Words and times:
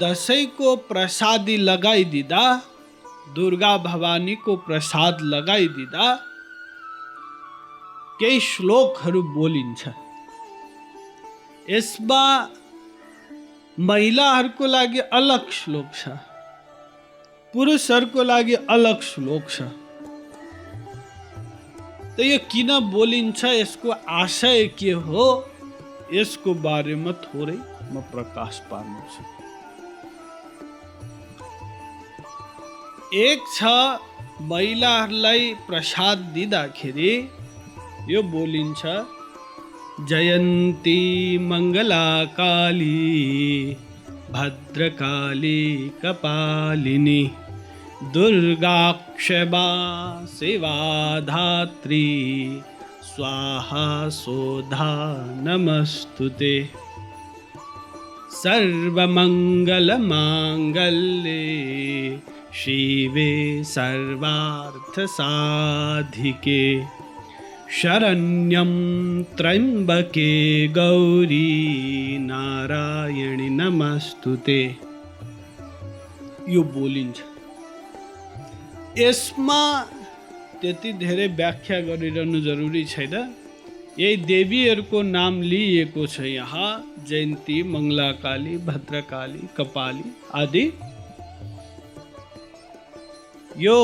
दसैँको 0.00 0.74
प्रसादी 0.88 1.56
लगाइदिँदा 1.56 2.42
दुर्गा 3.34 3.76
भवानीको 3.78 4.56
प्रसाद 4.66 5.20
लगाइदिँदा 5.22 6.06
केही 8.20 8.40
श्लोकहरू 8.40 9.22
बोलिन्छ? 9.22 9.88
यसमा 11.70 12.22
महिलाहरूको 13.78 14.66
लागि 14.66 15.00
अलग 15.12 15.50
श्लोक 15.52 15.88
छ, 15.94 16.08
पुरुषहरूको 17.54 18.22
लागि 18.22 18.54
अलग 18.70 19.00
श्लोक 19.02 19.44
त 22.16 22.20
यो 22.20 22.38
किन 22.50 22.78
बोलिन्छ? 22.90 23.44
यसको 23.44 23.90
आशय 23.90 24.66
के 24.78 24.90
हो? 24.90 25.26
यसको 26.12 26.54
बारेमा 26.64 27.12
थोरै 27.24 27.58
म 27.92 28.00
प्रकाश 28.12 28.60
पार्नेछु। 28.70 29.35
एक 33.14 33.42
छ 33.54 33.64
महिलाहरूलाई 34.42 35.52
प्रसाद 35.66 36.18
दिँदाखेरि 36.34 37.10
यो 38.10 38.22
बोलिन्छ, 38.32 38.82
जयन्ती 40.08 41.00
मङ्गला 41.50 42.08
काली 42.38 43.76
भद्रकाली 44.32 45.62
कपालिनी, 46.02 47.22
दुर्गाक्षमा 48.14 49.68
शिवाधात्री 50.34 52.08
स्वाहा 53.14 53.86
सोधा 54.18 54.92
नमस्तु 55.46 56.26
ते 56.38 56.54
सर्वमङ्गलमाङ्गल्ये 58.42 61.42
शिवे 62.56 63.32
सर्वार्थसाधिके। 63.64 64.52
शरण्यं 67.78 68.72
त्र्यम्बके 69.38 70.32
गौरी 70.76 71.50
नारायणी 72.22 73.48
नमस्तु 73.50 74.32
ते 74.46 74.60
यो 76.48 76.60
बोलिन्छ। 76.74 77.18
यसमा 78.98 79.62
त्यति 80.60 80.90
धेरै 81.02 81.28
व्याख्या 81.38 81.78
गरिरहनु 81.88 82.38
जरुरी 82.40 82.84
छैन। 82.94 83.14
यही 83.98 84.16
देवीहरूको 84.30 84.98
नाम 85.02 85.34
लिइएको 85.42 86.02
छ 86.06 86.16
यहाँ। 86.20 86.70
जयन्ती 87.08 87.56
मङ्गलाकाली 87.74 88.54
भद्रकाली 88.66 89.42
कपाली 89.56 90.06
आदि। 90.34 90.64
यो 93.58 93.74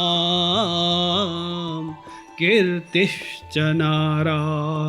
कीर्तिश्च 2.38 3.58
नारायणे 3.58 4.84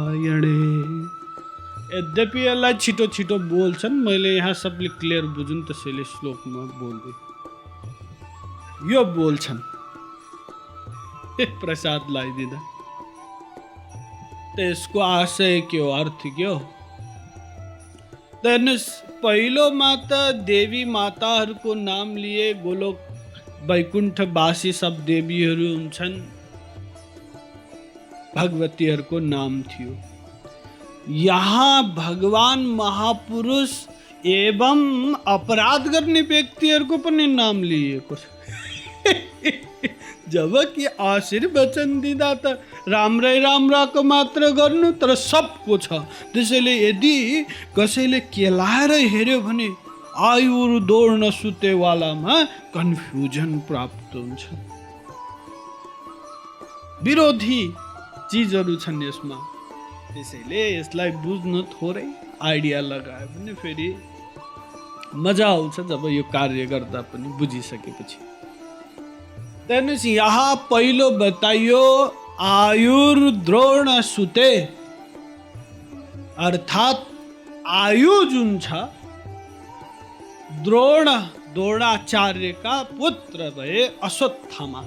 यद्यपि 1.95 2.47
यसलाई 2.47 2.73
छिटो 2.73 3.07
छिटो 3.07 3.37
बोल्छन्, 3.39 3.93
मैले 3.93 4.35
यहाँ 4.35 4.53
सबले 4.53 4.89
क्लियर 4.99 5.25
बुझुन् 5.25 5.63
त्यसैले 5.63 6.03
श्लोकमा 6.03 6.61
बोल्दै। 6.79 7.13
यो 8.93 9.03
बोल्छन्। 9.05 9.59
प्रसाद 11.61 12.01
लगाइदिँदा 12.09 12.59
त 14.55 14.59
यसको 14.59 14.99
आशय 14.99 15.61
के 15.71 15.77
हो? 15.77 15.89
अर्थ 15.91 16.21
के 16.37 16.43
हो? 16.43 16.57
त 18.43 18.47
हेर्नुहोस् 18.47 18.89
पहिलोमा 19.23 19.95
त 19.95 20.13
देवी 20.45 20.85
माताहरूको 20.85 21.73
नाम 21.73 22.15
लिए 22.17 22.53
गोलोक 22.53 22.99
वैकुण्ठवासी 23.63 24.71
सब 24.73 25.05
देवीहरू 25.05 25.67
हुन्छन्। 25.75 26.15
भगवतीहरूको 28.35 29.19
नाम 29.19 29.61
थियो। 29.61 30.14
यहाँ 31.09 31.93
भगवान 31.95 32.59
महापुरुष 32.59 33.71
एवं 34.25 35.13
अपराध 35.27 35.87
गर्ने 35.87 36.21
व्यक्तिहरूको 36.21 36.97
पनि 36.97 37.27
नाम 37.27 37.63
लिएको 37.63 38.15
छ। 38.15 38.25
जबकि 40.29 40.85
आशीर्वचन 40.85 41.99
दिँदा 42.01 42.33
त 42.33 42.57
राम्रै 42.89 43.39
राम्राको 43.39 44.03
मात्र 44.03 44.49
गर्नु 44.51 44.91
तर 44.91 45.15
सबको 45.15 45.77
छ। 45.77 45.93
त्यसैले 46.33 46.89
यदि 46.89 47.45
कसैले 47.77 48.19
केलाएर 48.19 48.91
हेऱ्यो 48.91 49.39
भने 49.41 49.69
आयुर 50.17 50.79
दौड्न 50.79 51.29
सुतेवालामा 51.31 52.43
कन्फ्युजन 52.73 53.59
प्राप्त 53.59 54.15
हुन्छ। 54.15 54.43
विरोधी 57.03 57.73
चिजहरू 58.31 58.75
छन् 58.75 59.03
यसमा। 59.03 59.54
त्यसैले 60.15 60.61
यसलाई 60.63 61.11
बुझ्न 61.23 61.61
थोरै 61.71 62.03
आइडिया 62.41 62.79
लगायो 62.81 63.27
भने 63.31 63.53
फेरि 63.61 63.87
मजा 65.25 65.47
आउँछ 65.47 65.79
जब 65.89 66.05
यो 66.09 66.23
कार्य 66.31 66.65
गर्दा 66.65 67.01
पनि 67.11 67.27
बुझिसकेपछि। 67.39 68.19
हेर्नुहोस् 69.69 70.05
यहाँ 70.05 70.55
पहिलो 70.71 71.09
बताइयो 71.19 71.83
आयुर 72.47 73.19
द्रोण 73.43 73.89
सुते। 74.03 74.49
अर्थात् 76.47 77.03
आयु 77.75 78.23
जुन 78.31 78.57
छ 78.59 78.87
द्रोण 80.63 81.05
द्रोणाचार्यका 81.53 82.81
पुत्र 82.95 83.39
भए 83.57 83.85
अश्वत्थामा। 84.03 84.81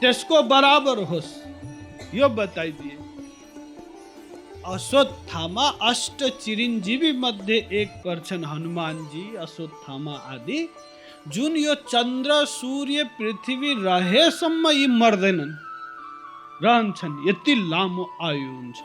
त्यसको 0.00 0.42
बराबर 0.50 1.04
होस् 1.12 1.32
यो 2.14 2.28
बताइदिए। 2.40 2.96
अश्वत्थामा 4.66 5.68
अष्ट 5.82 6.24
चिरञ्जीवी 6.24 7.12
मध्ये 7.12 7.68
एक 7.72 7.88
पर्छन् 7.88 8.44
हनुमानजी। 8.44 9.36
अश्वत्थामा 9.36 10.12
आदि। 10.12 10.68
जुन 11.28 11.56
यो 11.56 11.74
चन्द्र 11.74 12.44
सूर्य, 12.44 13.04
पृथ्वी 13.04 13.74
रहेसम्म 13.74 14.68
यी 14.68 14.86
मर्दैनन्। 14.86 15.52
रहन्छन्, 16.62 17.28
यति 17.28 17.54
लामो 17.54 18.10
आयु 18.22 18.50
हुन्छ। 18.54 18.80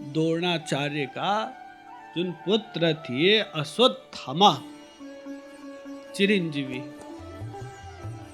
द्रोणाचार्यका 0.00 1.32
जुन 2.16 2.32
पुत्र 2.32 2.94
थिए 2.94 3.38
अश्वत्थामा 3.38 4.62
चिरञ्जीवी 6.16 6.82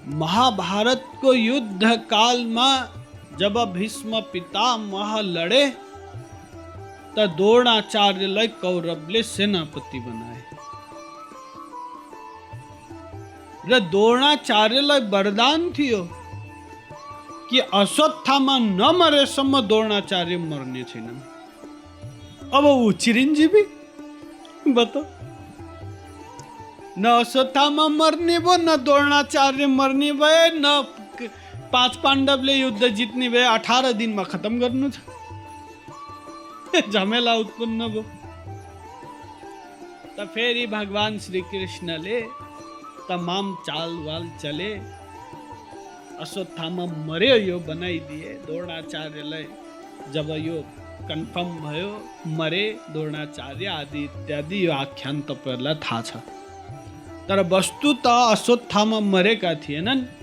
महाभारतको 0.08 1.34
युद्ध 1.34 1.84
कालमा 1.84 2.68
जब 3.39 3.55
भीष्म 3.73 4.19
पितामह 4.31 5.11
लडे 5.35 5.63
त 7.15 7.27
द्रोणाचार्यलाई 7.37 8.47
कौरवले 8.61 9.23
सेनापति 9.25 9.99
बनाए 10.01 10.39
એટલે 13.63 13.79
દ્રોણાચાર્યલય 13.91 14.95
વરદાન 15.11 15.63
થયો 15.75 15.99
કે 17.49 17.59
અશ્વત્થામાં 17.73 18.63
ન 18.69 18.81
મરે 18.99 19.21
સમ 19.25 19.53
દ્રોણાચાર્ય 19.69 20.37
મરને 20.41 20.83
છે 20.85 21.01
ને 21.01 21.13
अब 22.51 22.63
वो 22.63 22.91
चिरंजीवी 22.93 23.61
बताओ 24.69 25.03
न 26.97 27.05
अश्वत्थामा 27.17 27.85
मरने 27.89 28.39
भो 28.39 28.55
न 28.57 28.75
द्रोणाचार्य 28.83 29.65
मरने 29.69 30.11
भए 30.13 30.49
न 31.65 31.69
पाँच 31.73 31.95
पाण्डवले 32.03 32.53
युद्ध 32.53 32.87
जित्ने 32.99 33.29
भए 33.29 33.43
अठार 33.47 33.91
दिनमा 33.93 34.23
खतम 34.31 34.59
गर्नु 34.59 34.89
छ 34.89 34.97
झमेला 36.89 37.33
उत्पन्न 37.43 37.87
भयो 37.93 38.03
त 40.17 40.27
फेरि 40.33 40.65
भगवान् 40.67 41.19
श्री 41.19 41.41
कृष्णले 41.51 42.21
तमाम 43.09 43.55
चालवाल 43.67 44.29
चले 44.41 44.71
अश्वत्थामा 46.23 46.85
मर्यो 47.07 47.35
यो 47.47 47.57
बनाइदिए 47.69 48.29
द्रोणाचार्यलाई 48.45 49.47
जब 50.13 50.29
यो 50.47 50.63
કન્ફર્મ 51.09 51.51
भयो 51.65 51.89
મરે 52.31 52.63
દ્રોણાચાર્ય 52.93 53.69
આદि 53.73 54.01
ઇત્યાદि 54.07 54.57
यो 54.65 54.71
આખ્યાન 54.73 55.17
तपाईँहरूलाई 55.29 55.75
थाहा 55.85 56.01
छ 56.07 56.11
तर 57.27 57.39
वस्तु 57.53 57.89
त 58.05 58.07
अश्वत्थामा 58.33 58.99
मरेका 59.13 59.53
थिएनन् 59.63 60.03
र 60.03 60.14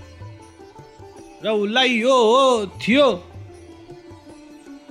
उसलाई 1.50 1.88
यो 1.88 2.66
थियो 2.66 3.24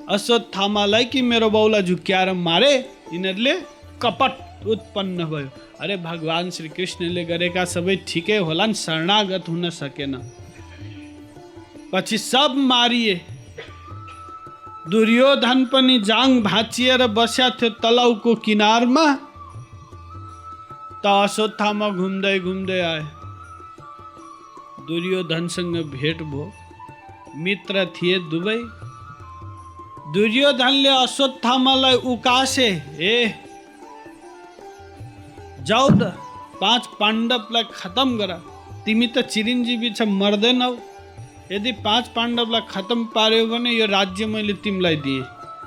अश्वत्थामालाई 0.09 1.05
कि 1.05 1.21
मेरो 1.21 1.49
बाउलाई 1.49 1.81
झुक्क्याएर 1.81 2.33
मारे? 2.33 2.89
यिनीहरूले 3.13 3.61
कपट 4.01 4.65
उत्पन्न 4.67 5.25
भयो। 5.25 5.49
अरे, 5.81 5.97
भगवान् 5.97 6.51
श्री 6.51 6.69
कृष्णले 6.69 7.25
गरेका 7.25 7.65
सबै 7.65 7.95
ठिकै 8.07 8.37
होलान्, 8.37 8.73
शरणागत 8.73 9.43
हुन 9.49 9.69
सकेन। 9.69 10.31
पछि 11.93 12.17
सब 12.17 12.53
मारिए। 12.57 13.21
दुर्योधन 14.89 15.65
पनि 15.65 15.99
जाङ 15.99 16.41
भाँचिएर 16.41 17.07
बस्या 17.07 17.49
थियो 17.49 17.69
तलाउको 17.69 18.35
किनारमा। 18.35 19.15
त 21.03 21.05
अश्वत्थामा 21.05 21.89
घुम्दै 21.89 22.39
घुम्दै 22.39 22.79
आए। 22.79 23.05
दुर्योधनसँग 24.87 25.75
भेट 25.91 26.21
भयो। 26.31 26.51
मित्र 27.43 27.85
थिए 27.95 28.17
दुवै। 28.31 28.57
दुर्योधनले 30.13 30.89
अश्वत्थामालाई 30.95 31.95
उकासे 32.11 32.67
ए 33.01 33.13
जाऊ 35.67 35.89
त 35.89 36.13
पाँच 36.61 36.87
पाण्डवलाई 36.99 37.63
खतम 37.73 38.17
गर। 38.17 38.31
तिमी 38.85 39.07
त 39.07 39.21
चिरञ्जीवी 39.33 39.89
छ 39.89 40.01
मर्दैनौ। 40.19 40.71
यदि 41.51 41.71
पाँच 41.85 42.07
पाण्डवलाई 42.15 42.61
खतम 42.69 43.05
पार्यो 43.15 43.45
भने 43.47 43.71
यो 43.71 43.85
राज्य 43.87 44.25
मैले 44.25 44.53
तिमीलाई 44.63 44.95
दिएँ। 45.05 45.23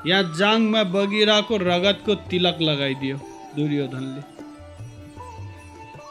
यहाँ 0.06 0.22
जाङमा 0.38 0.82
बगिरहेको 0.94 1.56
रगतको 1.62 2.14
तिलक 2.30 2.58
लगाइदियो 2.60 3.16
दुर्योधनले। 3.56 4.22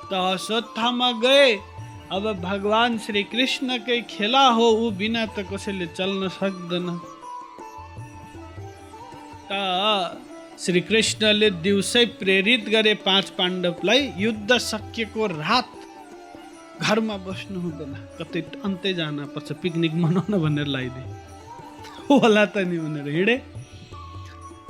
त 0.09 0.11
अश्वत्थामा 0.13 1.11
गए। 1.23 1.47
अब 2.11 2.25
भगवान् 2.41 2.97
श्री 2.99 3.23
कृष्णकै 3.23 3.99
खेला 4.09 4.45
हो 4.57 4.65
ऊ 4.71 4.89
बिना 4.97 5.25
त 5.25 5.45
कसैले 5.51 5.85
चल्न 5.97 6.27
सक्दैन। 6.37 6.87
त 9.49 9.51
श्री 10.59 10.81
कृष्णले 10.81 11.49
दिउँसै 11.65 12.05
प्रेरित 12.21 12.69
गरे 12.69 12.93
पाँच 13.05 13.29
पाण्डवलाई 13.37 14.11
युद्ध 14.17 14.57
सकिएको 14.57 15.27
रात 15.27 15.71
घरमा 16.81 17.17
बस्नु 17.25 17.59
हुँदैन। 17.61 17.93
कतै 18.21 18.41
अन्तै 18.65 18.93
जान 18.93 19.25
पर्छ 19.33 19.51
पिकनिक 19.61 19.93
मनाउन 20.05 20.33
भनेर 20.45 20.67
लगाइदिए 20.67 21.05
होला 22.09 22.45
त 22.45 22.69
नि 22.69 22.77
भनेर 22.85 23.07
हिँडे। 23.17 23.35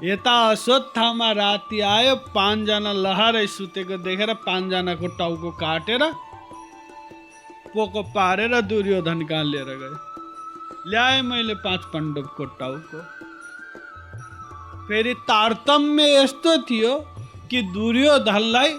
यता 0.04 0.36
अश्वत्थामा 0.50 1.32
राति 1.32 1.80
आयो 1.94 2.16
पाँचजना 2.32 2.92
लहरै 3.06 3.48
सुतेको 3.48 3.98
देखेर 4.08 4.34
पाँचजनाको 4.48 5.08
टाउको 5.20 5.52
काटेर 5.60 6.04
पोको 7.76 8.02
पारेर 8.16 8.60
दुर्योधन 8.64 9.22
कहाँ 9.28 9.44
लिएर 9.44 9.70
गयो 9.80 9.98
ल्याएँ 10.88 11.22
मैले 11.24 11.54
पाँच 11.64 11.82
पाण्डवको 11.94 12.46
टाउको 12.60 13.00
फेरि 14.88 15.14
तारतम्य 15.28 16.04
यस्तो 16.14 16.58
थियो 16.70 16.94
कि 17.52 17.62
दुर्योधनलाई 17.74 18.74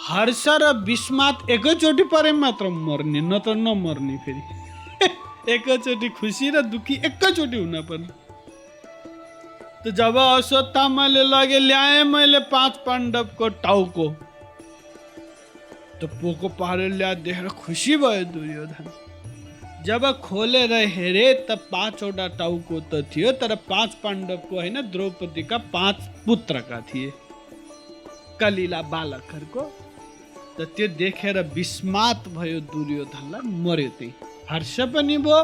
हर्ष 0.00 0.44
र 0.62 0.72
विस्मात 0.86 1.50
एकैचोटि 1.50 2.02
परे 2.12 2.32
मात्र 2.34 2.68
मर्ने 2.68 3.20
न 3.20 3.38
त 3.38 3.56
नमर्ने 3.58 4.16
फेरि 4.24 5.10
एकैचोटि 5.54 6.08
खुसी 6.20 6.50
र 6.50 6.62
दुःखी 6.70 6.94
एकैचोटि 7.06 7.56
हुन 7.56 7.80
पर्ने 7.90 8.08
त 9.82 9.94
जब 9.96 10.16
अश्वत्थामाले 10.18 11.22
लगे 11.34 11.58
ल्याएँ 11.58 12.04
मैले 12.04 12.38
पाँच 12.54 12.76
पाण्डवको 12.86 13.48
टाउको 13.66 14.08
त 16.00 16.08
पारेर 16.58 16.92
ल्या 16.92 17.12
देखेर 17.26 17.48
खुसी 17.56 17.96
भयो 17.96 18.24
दुर्योधन। 18.32 18.90
जब 19.86 20.04
खोलेर 20.22 20.72
हेरे 20.94 21.26
त 21.48 21.58
पाँचवटा 21.72 22.26
टाउको 22.38 22.80
तो 22.90 23.02
थियो, 23.04 23.32
तर 23.32 23.54
पाँच 23.70 23.90
द्रौपदी 24.92 25.42
का 25.42 25.58
पाँच 25.72 25.96
पुत्र 26.26 26.60
का 26.70 26.80
थिए। 26.88 27.12
कलिला 28.40 28.80
बालकहरूको 28.92 29.62
त 30.58 30.66
त्यो 30.76 30.86
देखेर 30.98 31.38
विस्मात 31.54 32.28
भयो 32.36 32.60
दुर्योधनलाई 32.72 33.42
मर्यो 33.64 33.90
त्यही 33.98 34.12
हर्ष 34.50 34.74
पनि 34.94 35.16
भयो 35.18 35.40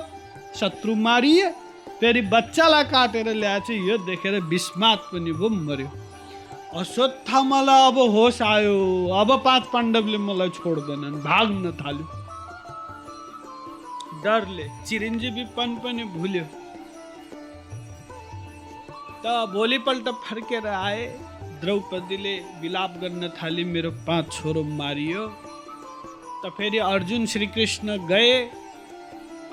शत्रु 0.61 0.95
मारिए 0.97 1.51
फेरि 2.01 2.21
बच्चालाई 2.31 2.85
काटेर 2.85 3.29
ल्याएछ 3.35 3.71
यो 3.71 3.97
देखेर 4.07 4.41
विस्मात 4.51 5.01
पनि 5.13 5.33
भयो 5.33 5.49
मर्यो। 5.49 5.89
अश्वत्थामालाई 6.75 7.87
अब 7.89 7.99
होस 8.13 8.41
आयो। 8.43 8.75
अब 9.15 9.31
पाँच 9.45 9.65
पाण्डवले 9.73 10.19
मलाई 10.19 10.51
छोड्दैनन् 10.59 11.23
भाग्न 11.23 11.71
थाल्यो। 11.81 12.07
डरले 14.25 14.67
चिरञ्जीवीपन 14.87 15.71
पनि 15.85 16.05
भुल्यो। 16.19 16.45
त 19.23 19.25
भोलिपल्ट 19.55 20.09
फर्केर 20.27 20.67
आए 20.67 21.07
द्रौपदीले 21.63 22.35
विलाप 22.61 22.93
गर्न 23.03 23.23
थाली 23.39 23.65
मेरो 23.71 23.91
पाँच 24.03 24.33
छोरो 24.35 24.63
मारियो। 24.75 25.23
त 26.43 26.51
फेरि 26.59 26.79
अर्जुन 26.91 27.27
श्रीकृष्ण 27.33 27.87
गए 28.11 28.35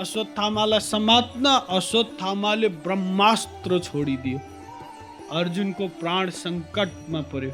अश्वत्थामालाई 0.01 0.79
समात्न। 0.89 1.45
अश्वत्थामाले 1.77 2.69
ब्रह्मास्त्र 2.81 3.79
छोडिदियो। 3.79 4.37
अर्जुनको 5.31 5.87
प्राण 5.99 6.29
सङ्कटमा 6.37 7.21
पर्यो 7.33 7.51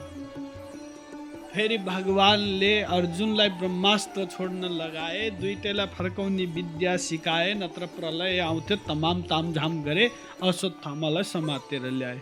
फेरि 1.51 1.77
भगवान्ले 1.83 2.71
अर्जुनलाई 2.95 3.49
ब्रह्मास्त्र 3.59 4.25
छोड्न 4.31 4.69
लगाए। 4.71 5.29
दुइटैलाई 5.37 5.87
फर्काउने 5.93 6.45
विद्या 6.55 6.95
सिकाए 7.05 7.53
नत्र 7.53 7.85
प्रलय 7.93 8.39
आउँथ्यो 8.39 8.77
तमाम 8.87 9.21
तामझाम 9.29 9.81
गरे 9.83 10.09
अश्वत्थामालाई 10.43 11.23
समातेर 11.25 11.85
ल्याए। 11.91 12.19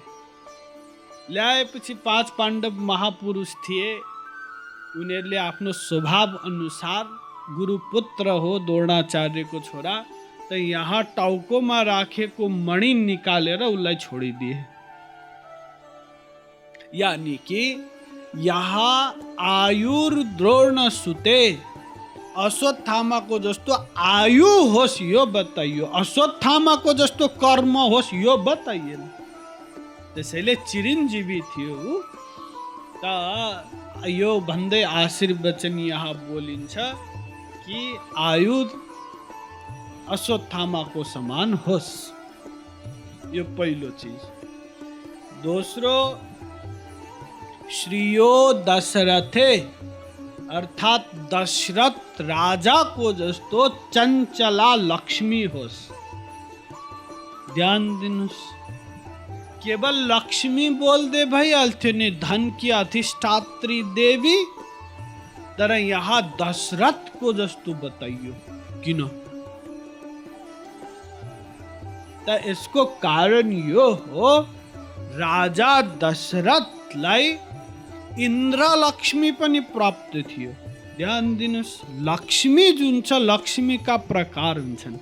ल्याएपछि 1.31 1.93
पाँच 2.05 2.29
पाण्डव 2.38 2.79
महापुरुष 2.91 3.55
थिए। 3.65 3.89
उनीहरूले 5.00 5.38
आफ्नो 5.39 5.71
स्वभाव 5.74 6.38
अनुसार 6.45 7.03
गुरुपुत्र 7.57 8.29
हो 8.43 8.51
द्रोणाचार्यको 8.67 9.59
छोरा, 9.62 9.95
त 10.47 10.53
यहाँ 10.53 11.03
टाउकोमा 11.17 11.81
राखेको 11.81 12.47
मणि 12.62 12.93
निकालेर 12.93 13.63
उसलाई 13.63 13.95
छोडिदिए। 14.05 14.55
यानि 16.96 17.36
कि 17.48 17.64
यहाँ 18.44 19.36
आयुर 19.40 20.14
द्रोण 20.38 20.90
सुते। 20.90 21.40
अश्वत्थामाको 22.38 23.40
जस्तो 23.40 23.74
आयु 23.98 24.48
होस् 24.70 25.02
यो 25.02 25.25
बताइयो। 25.25 25.86
अश्वत्थामाको 25.96 26.94
जस्तो 26.94 27.28
कर्म 27.44 27.78
होस् 27.78 28.14
यो 28.14 28.38
बताइएन। 28.38 29.02
त्यसैले 30.16 30.56
चिरञ्जीवी 30.68 31.40
थियो। 31.52 32.02
त 33.04 34.04
यो 34.08 34.40
भन्दै 34.40 34.82
आशीर्वचन 34.84 35.80
यहाँ 35.80 36.14
बोलिन्छ 36.14 36.75
कि 36.78 37.80
आयु 38.20 38.64
अश्वत्थामाको 40.12 41.04
समान 41.04 41.54
होस्। 41.68 41.92
यो 43.34 43.44
पहिलो 43.58 43.90
चिज। 44.00 44.22
दोस्रो 45.44 45.96
श्रीयो 47.72 48.53
दशरथे, 48.53 49.57
अर्थात 50.51 51.15
दशरथ 51.15 52.22
राजा 52.22 52.84
को 52.84 53.13
जस्तो 53.13 53.69
चंचला 53.69 54.75
लक्ष्मी 54.75 55.43
होस्। 55.43 55.89
ध्यान 57.55 58.00
दिनुहोस् 58.00 58.55
केवल 59.63 59.95
लक्ष्मी 59.95 60.69
बोल्दै 60.69 61.25
भइहाल्थ्यो 61.25 61.91
नि 61.91 62.12
धनकी 62.12 62.69
अधिष्ठात्री 62.69 63.84
देवी। 63.84 64.45
तर 65.57 65.72
यहाँ 65.72 66.36
दशरथको 66.41 67.34
जस्तु 67.34 67.74
बताइयो। 67.74 68.34
किन। 68.81 69.07
त 72.29 72.41
यसको 72.45 72.86
कारण 72.86 73.51
यो 73.51 73.91
हो, 73.91 74.41
राजा 74.98 75.81
दशरथलाई 75.81 77.27
इन्द्र 77.27 77.45
लक्ष्मी 78.19 79.31
पनि 79.31 79.60
प्राप्त 79.60 80.15
थियो। 80.15 80.51
ध्यान 80.98 81.36
दिनुहोस् 81.38 81.81
लक्ष्मी 82.00 82.72
जुन 82.72 83.01
छ 83.01 83.13
लक्ष्मीका 83.13 83.98
प्रकार 83.98 84.60
हुन्छन्। 84.60 84.95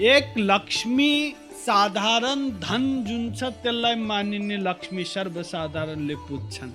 एक 0.00 0.34
लक्ष्मी 0.38 1.34
साधारण 1.66 2.50
धन 2.62 3.04
जुन 3.08 3.32
छ 3.34 3.42
त्यसलाई 3.42 3.94
मानिने 3.94 4.56
लक्ष्मी 4.56 5.04
सर्वसाधारणले 5.04 6.14
पुज्छन्। 6.14 6.70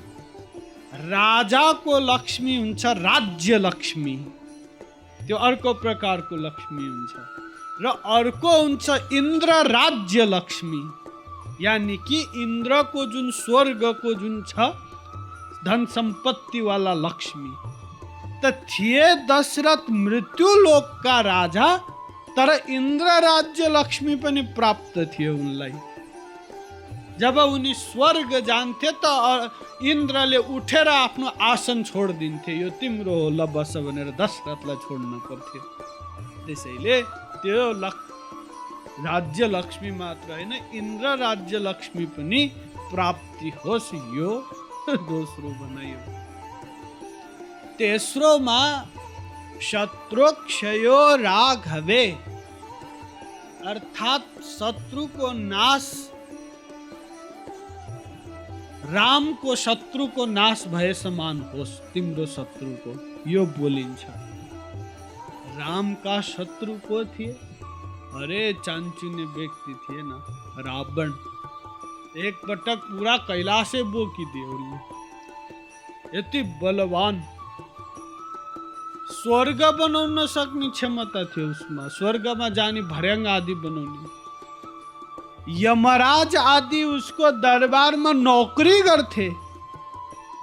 राजाको 1.07 1.99
लक्ष्मी 1.99 2.55
हुन्छ 2.57 2.85
राज्य 2.85 3.57
लक्ष्मी। 3.57 4.15
त्यो 5.27 5.37
अर्को 5.37 5.73
प्रकारको 5.73 6.35
लक्ष्मी 6.35 6.83
हुन्छ। 6.83 7.13
र 7.81 7.87
अर्को 7.87 8.61
हुन्छ 8.61 8.89
इन्द्र 9.13 9.49
राज्य 9.71 10.25
लक्ष्मी। 10.25 11.00
यानि 11.61 11.97
कि 12.07 12.19
इन्द्रको 12.41 13.05
जुन 13.13 13.31
स्वर्गको 13.31 14.13
जुन 14.21 14.41
छ 14.47 14.71
धन 15.65 15.85
सम्पत्तिवाला 15.95 16.93
लक्ष्मी। 17.05 17.53
त 18.43 18.51
थिए 18.69 19.05
दशरथ 19.29 19.89
मृत्यु 19.89 20.53
लोकका 20.61 21.19
राजा 21.21 21.67
तर 22.37 22.49
इन्द्र 22.69 23.05
राज्य 23.21 23.67
लक्ष्मी 23.69 24.15
पनि 24.23 24.41
प्राप्त 24.57 24.97
थियो 25.13 25.33
उनलाई। 25.35 25.73
जब 27.19 27.37
उनी 27.37 27.73
स्वर्ग 27.73 28.39
जान्थे 28.45 28.91
त 29.03 29.51
इन्द्रले 29.83 30.37
उठेर 30.49 30.87
आफ्नो 30.87 31.27
आसन 31.41 31.83
छोडिदिन्थे। 31.83 32.51
यो 32.61 32.69
तिम्रो 32.81 33.13
हो 33.13 33.29
ल 33.29 33.45
बस 33.53 33.73
भनेर 33.85 34.09
दशरथलाई 34.17 34.77
छोड्न 34.85 35.19
पर्थ्यो। 35.29 35.61
त्यसैले 36.45 37.01
त्यो 37.41 37.61
राज्य 39.05 39.47
लक्ष्मी 39.47 39.91
मात्र 39.91 40.31
होइन 40.31 40.53
इन्द्र 40.73 41.15
राज्य 41.17 41.59
लक्ष्मी 41.59 42.05
पनि 42.05 42.45
प्राप्ति 42.91 43.49
होस् 43.65 43.93
यो 43.93 44.31
दोस्रो 44.89 45.49
बनायो 45.49 45.99
तेस्रोमा 47.77 48.59
शत्रुक्षयो 49.61 50.99
राघवे, 51.15 52.05
अर्थात् 53.65 54.41
शत्रुको 54.43 55.31
नाश 55.31 55.91
रामको 58.85 59.55
शत्रुको 59.55 60.25
नाश 60.25 60.65
भए 60.67 60.93
समान 60.93 61.41
होस् 61.41 61.79
तिम्रो 61.93 62.25
शत्रुको 62.25 62.93
यो 63.31 63.45
बोलिन्छ 63.45 64.05
रामका 65.57 66.21
शत्रु 66.21 66.73
को 66.87 67.03
थिए 67.05 67.35
अरे 68.11 68.41
चांचुने 68.65 69.25
व्यक्ति 69.25 69.73
थिए 69.83 70.01
ना, 70.01 70.15
रावण। 70.59 71.11
एक 72.17 72.35
पटक 72.47 72.79
पूरा 72.85 73.15
कैलाशे 73.17 73.83
बोकिदिए 73.83 74.45
उनले 74.45 74.77
यति 76.17 76.41
बलवान। 76.61 77.21
स्वर्ग 79.11 79.61
बनाउन 79.79 80.25
सक्ने 80.27 80.69
क्षमता 80.69 81.23
थियो 81.25 81.47
उसमा। 81.49 81.87
स्वर्गमा 81.87 82.49
जाने 82.49 82.81
भर्याङ 82.83 83.25
आदि 83.27 83.55
बनाउने 83.55 84.09
यमराज 85.61 86.35
आदि 86.35 86.83
उसको 86.83 87.31
दरबारमा 87.39 88.11
नौकरी 88.11 88.81
गर्थे 88.81 89.29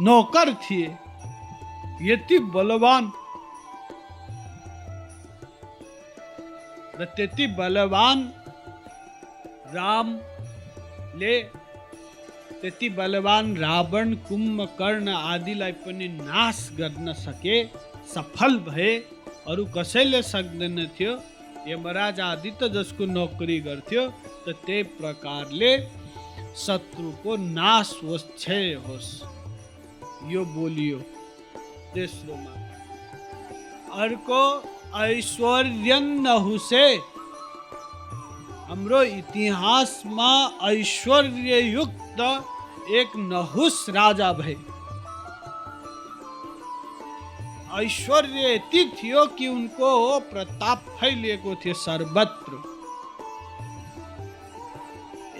नौकर 0.02 0.54
थिए। 0.54 0.88
यति 2.02 2.38
बलवान। 2.54 3.12
र 6.98 7.04
त्यति 7.16 7.46
बलवान 7.58 8.18
रामले 9.74 11.34
त्यति 12.60 12.88
बलवान 12.90 13.56
रावण 13.56 14.14
कुम्भकर्ण 14.28 15.08
आदिलाई 15.08 15.72
पनि 15.84 16.08
नाश 16.10 16.68
गर्न 16.78 17.12
सके 17.14 17.56
सफल 18.14 18.56
भए 18.68 18.90
अरू 19.48 19.64
कसैले 19.76 20.22
सक्दैन 20.22 20.78
थियो। 20.98 21.12
यमराज 21.68 22.20
आदि 22.20 22.50
त 22.50 22.68
जसको 22.74 23.06
नोकरी 23.06 23.58
गर्थ्यो 23.60 24.02
त 24.44 24.54
त्यही 24.66 24.82
प्रकारले 24.98 25.72
शत्रुको 26.56 27.36
नाश 27.36 27.88
होस् 28.04 28.26
क्षय 28.34 28.74
होस्। 28.86 29.10
यो 30.32 30.44
बोलियो 30.54 30.98
तेस्रोमा। 31.94 32.52
अर्को 34.02 34.40
ऐश्वर्य 34.96 35.98
नहुसे 36.00 36.96
हाम्रो 38.68 39.02
इतिहासमा 39.02 40.30
ऐश्वर्ययुक्त 40.62 42.20
एक 42.90 43.16
नहुस 43.16 43.86
राजा 43.90 44.32
भए 44.32 44.56
ऐश्वर्य 47.84 48.54
यति 48.54 48.84
थियो 49.02 49.26
कि 49.26 49.48
उनको 49.48 50.18
प्रताप 50.20 50.84
फैलिएको 51.00 51.54
थियो 51.54 51.74
सर्वत्र। 51.74 52.62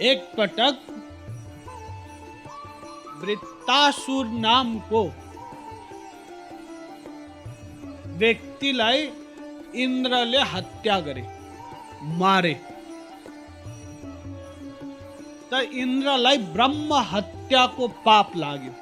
एक 0.01 0.31
पटक 0.37 0.77
वृत्तासुर 3.23 4.25
नामको 4.25 5.03
व्यक्तिलाई 8.17 9.05
इन्द्रले 9.75 10.37
हत्या 10.37 10.99
गरे 10.99 11.27
मारे। 12.03 12.53
त 15.51 15.53
इन्द्रलाई 15.53 16.37
ब्रह्म 16.37 16.93
हत्याको 16.93 17.87
पाप 17.87 18.31
लाग्यो। 18.35 18.73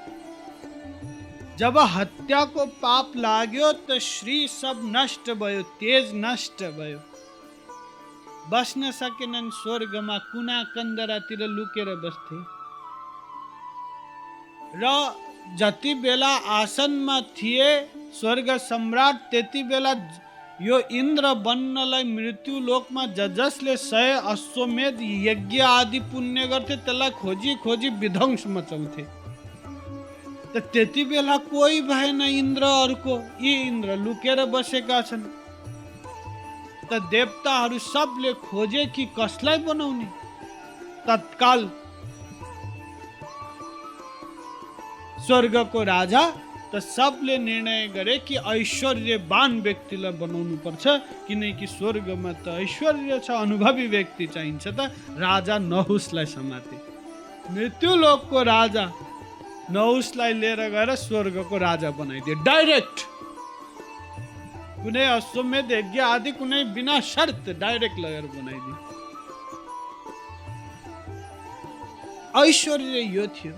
जब 1.58 1.78
हत्याको 1.78 2.66
पाप 2.66 3.12
लाग्यो, 3.16 3.74
त 3.74 3.92
श्री 3.92 4.48
सब 4.48 4.82
नष्ट 4.84 5.32
भयो, 5.32 5.62
तेज 5.62 6.12
नष्ट 6.16 6.64
भयो। 6.64 7.00
बस्न 8.50 8.92
सकेनन् 8.92 9.52
स्वर्गमा, 9.52 10.18
कुना 10.18 10.64
कन्दरातिर 10.64 11.40
लुकेर 11.40 11.86
बस्थे। 11.86 12.58
र 14.76 15.16
जति 15.56 15.94
बेला 15.94 16.36
आसनमा 16.36 17.22
थिए, 17.22 17.90
स्वर्ग 18.20 18.58
सम्राट, 18.58 19.16
त्यति 19.16 19.64
बेला 19.64 19.94
यो 20.62 20.78
इन्द्र 20.92 21.34
बन्नलाई 21.46 22.04
मृत्यु 22.04 22.60
लोकमा 22.60 23.06
ज 23.08 23.28
जसले 23.38 23.76
सय 23.78 24.12
अश्वमेध 24.26 25.02
यज्ञ 25.02 25.60
आदि 25.62 26.00
पुण्य 26.10 26.48
गर्थे 26.48 27.10
खोजी 27.12 27.56
खोजी 27.64 27.90
विध्वंस 28.02 28.44
मचाउँथे 28.48 29.04
त 30.56 30.64
बेला 31.06 31.38
कोही 31.46 31.82
भएन 31.82 32.22
इन्द्रहरूको 32.22 33.18
यी 33.42 33.54
इन्द्र 33.62 33.96
लुकेर 33.98 34.46
बसेका 34.46 35.02
छन्। 35.02 35.24
त 36.90 37.02
देवताहरू 37.12 37.80
सबले 37.80 38.34
खोजे 38.42 38.86
कि 38.96 39.06
कसलाई 39.20 39.58
बनाउने? 39.60 40.08
तत्काल 41.08 41.70
स्वर्गको 45.28 45.84
राजा 45.84 46.22
त 46.72 46.80
सबले 46.84 47.38
निर्णय 47.38 47.88
गरे 47.96 48.18
कि 48.28 48.36
ऐश्वर्यवान 48.36 49.52
व्यक्तिलाई 49.62 50.12
बनाउनु 50.22 50.56
पर्छ 50.66 50.84
किनकि 51.28 51.68
स्वर्गमा 51.68 52.32
त 52.44 52.48
ऐश्वर्य 52.64 53.20
छ 53.26 53.32
अनुभवी 53.32 53.88
व्यक्ति 53.88 54.26
चाहिन्छ 54.36 54.68
त 54.68 54.92
राजा 55.18 55.58
नहुसलाई 55.58 56.26
समाते। 56.28 56.76
मृत्युलोकको 57.56 58.44
राजा 58.44 58.86
नहुसलाई 59.72 60.34
लिएर 60.34 60.62
गएर 60.70 60.90
स्वर्गको 60.96 61.58
राजा 61.58 61.90
बनाइदिए। 62.00 62.36
डाइरेक्ट 62.44 62.98
कुनै 64.84 65.06
अश्वमेध 65.16 65.72
यज्ञ 65.72 66.00
आदि 66.00 66.32
कुनै 66.40 66.64
बिना 66.76 67.00
शर्त 67.14 67.50
डाइरेक्ट 67.60 67.98
लगेर 68.00 68.26
बनाइदिए। 68.36 68.76
ऐश्वर्य 72.44 73.00
यो 73.16 73.26
थियो। 73.36 73.56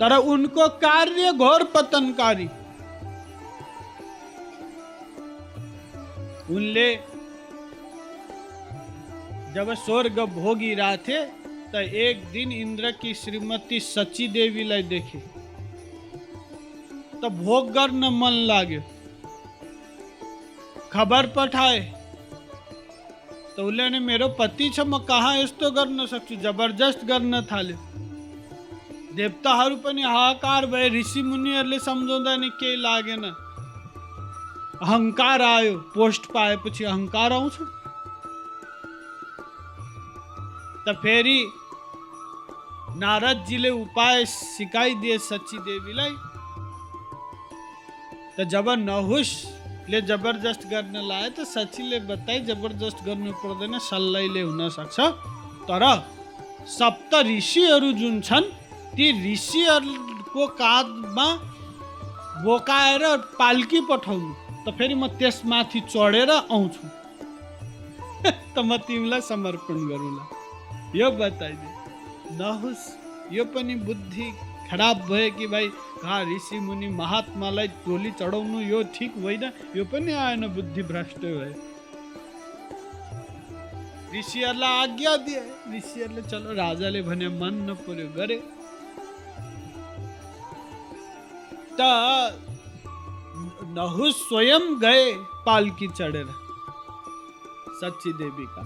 तर 0.00 0.16
उनको 0.16 0.68
कार्य 0.78 1.32
घोर 1.32 1.64
पतनकारी। 1.64 2.48
उनले 6.50 6.88
जब 9.54 9.74
स्वर्ग 9.74 10.20
भोगी 10.34 10.74
रहे 10.74 10.96
थे 10.98 11.24
तो 11.72 11.80
एक 11.80 12.24
दिन 12.24 12.52
इंद्र 12.52 12.90
की 12.90 13.14
श्रीमती 13.14 13.80
सची 13.80 14.28
देवी 14.28 14.48
देवीलाई 14.48 14.82
देखे। 14.82 15.18
तो 17.20 17.30
भोग 17.30 17.70
गर्न 17.70 18.04
मन 18.14 18.32
लाग्यो। 18.48 18.80
खबर 20.92 21.26
पठाए। 21.26 21.80
तो 23.56 23.64
उसले 23.64 23.98
मेरो 23.98 24.28
पति 24.28 24.68
छ, 24.70 24.80
म 24.80 24.98
कहाँ 24.98 25.36
यस्तो 25.36 25.70
गर्न 25.70 26.06
सक्छु? 26.06 26.36
जबरजस्त 26.36 27.04
गर्न 27.04 27.42
थाल्यो। 27.42 27.76
देवताहरू 29.18 29.76
पनि 29.84 30.02
हाहाकार 30.02 30.66
भए 30.72 30.88
ऋषि 30.94 31.22
मुनिहरूले 31.28 31.78
सम्झाउँदा 31.86 32.32
नि 32.36 32.48
केही 32.60 32.76
लागेन। 32.82 33.24
अहङ्कार 34.84 35.42
आयो 35.42 35.72
पोस्ट 35.94 36.26
पाएपछि 36.32 36.84
अहङ्कार 36.84 37.32
आउँछ। 37.32 37.56
त 40.84 40.94
फेरि 41.02 41.38
नारदजीले 42.96 43.70
उपाय 43.70 44.24
सिकाइदिए 44.26 45.16
सची 45.18 45.58
देवीलाई 45.66 46.14
त 48.36 48.46
जब 48.52 48.66
नहुसले 48.84 50.00
जबरजस्त 50.10 50.62
गर्न 50.70 50.96
लाए 51.10 51.28
त 51.30 51.38
सचीले 51.54 51.98
बताए 52.06 52.38
जबरजस्त 52.48 52.98
गर्नु 53.06 53.32
पर्दैन 53.42 53.78
सल्लाइले 53.88 54.42
हुनसक्छ 54.46 54.96
तर 55.68 55.84
सप्त 56.78 57.12
ऋषिहरू 57.26 57.90
जुन 58.00 58.20
छन् 58.22 58.46
ती 58.96 59.32
ऋषिहरूको 59.32 60.46
काँधमा 60.46 61.26
बोकाएर 62.44 63.04
पाल्की 63.38 63.80
पठाउनु। 63.80 64.32
त 64.64 64.74
फेरि 64.78 64.94
म 64.94 65.06
त्यसमाथि 65.18 65.80
चढेर 65.80 66.30
आउँछु। 66.30 66.88
त 68.54 68.58
म 68.58 68.76
तिमीलाई 68.76 69.20
समर्पण 69.20 69.86
गरौँला। 69.88 70.24
यो 70.94 71.10
बताइदिए। 71.10 72.36
नहोस् 72.38 72.86
यो 73.32 73.44
पनि 73.44 73.74
बुद्धि 73.74 74.26
खराब 74.70 74.96
भयो 75.08 75.30
कि 75.30 75.46
भाइ? 75.46 75.68
कहाँ 76.02 76.24
ऋषि 76.24 76.58
मुनि 76.60 76.88
महात्मालाई 76.88 77.68
टोली 77.84 78.10
चढाउनु 78.10 78.60
यो 78.60 78.82
ठिक 78.94 79.12
होइन? 79.22 79.44
यो 79.76 79.84
पनि 79.84 80.12
आएन 80.12 80.46
बुद्धि 80.48 80.82
भ्रष्ट 80.82 81.18
भयो 81.18 81.54
ऋषिहरूलाई 84.14 84.82
आज्ञा 84.82 85.16
दिए। 85.16 85.42
ऋषिहरूले 85.76 86.22
चलो 86.22 86.52
राजाले 86.54 87.02
भने 87.02 87.28
मान्न 87.28 87.74
पर्यो 87.74 88.08
गरे। 88.16 88.57
त 91.80 91.82
नहुस 93.76 94.16
स्वयं 94.28 94.64
गए 94.80 95.04
पालकी 95.46 95.88
चढेर 95.98 96.28
सच्ची 97.80 98.12
देवीका 98.20 98.62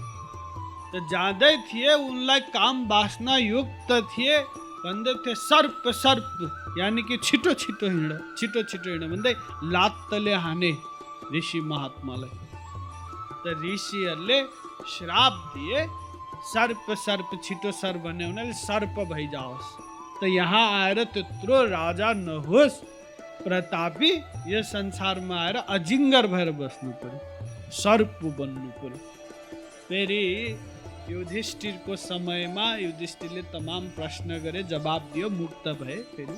त 0.91 1.01
जाँदै 1.11 1.55
थिए, 1.69 1.93
उनलाई 1.93 2.39
काम 2.53 2.75
वासना 2.89 3.37
युक्त 3.37 3.89
थिए 4.13 4.37
भन्दै 4.83 5.13
थिए 5.25 5.35
सर्प 5.41 5.83
सर्प, 6.03 6.27
यानि 6.77 7.01
कि 7.07 7.17
छिटो 7.23 7.53
छिटो 7.53 7.85
हिँड, 7.87 8.11
छिटो 8.37 8.63
छिटो 8.69 8.89
हिँड 8.89 9.03
भन्दै 9.11 9.33
लात्तले 9.73 10.33
हाने 10.45 10.71
ऋषि 11.33 11.59
महात्मालाई 11.71 12.33
त 13.43 13.45
ऋषिहरूले 13.63 14.39
श्राप 14.93 15.33
दिए, 15.53 15.85
सर्प 16.53 16.85
सर्प, 17.05 17.29
छिटो 17.43 17.71
सर्प 17.71 18.01
भन्यो 18.05 18.27
हुनाले 18.27 18.53
सर्प 18.61 18.95
भइजाओस् 19.13 19.69
त 20.19 20.21
यहाँ 20.29 20.65
आएर 20.81 21.03
त्यत्रो 21.13 21.63
राजा 21.69 22.09
नहोस् 22.27 22.81
प्रतापी, 23.43 24.11
यो 24.47 24.61
संसारमा 24.63 25.35
आएर 25.41 25.57
अजिङ्गर 25.69 26.27
भएर 26.27 26.51
बस्नु 26.59 26.91
पर्यो 27.01 27.71
सर्प 27.73 28.19
बन्नु 28.39 28.69
पर्यो 28.79 28.99
फेरि 29.87 30.23
युधिष्ठिरको 31.09 31.95
समयमा 31.99 32.67
युधिष्ठिरले 32.77 33.41
तमाम 33.53 33.87
प्रश्न 33.95 34.39
गरे 34.43 34.63
जवाब 34.63 35.09
दियो, 35.13 35.29
मुक्त 35.31 35.67
भए 35.81 35.97
फेरि 36.15 36.37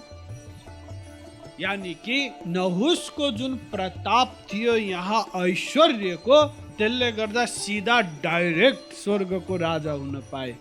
यानि 1.63 1.93
कि 2.05 2.17
नहुसको 2.47 3.31
जुन 3.31 3.55
प्रताप 3.71 4.35
थियो, 4.51 4.75
यहाँ 4.75 5.21
ऐश्वर्यको 5.41 6.43
त्यसले 6.77 7.11
गर्दा 7.11 7.45
सिधा 7.45 7.99
डाइरेक्ट 8.23 8.93
स्वर्गको 8.93 9.57
राजा 9.57 9.91
हुन 9.91 10.15
पाए। 10.31 10.51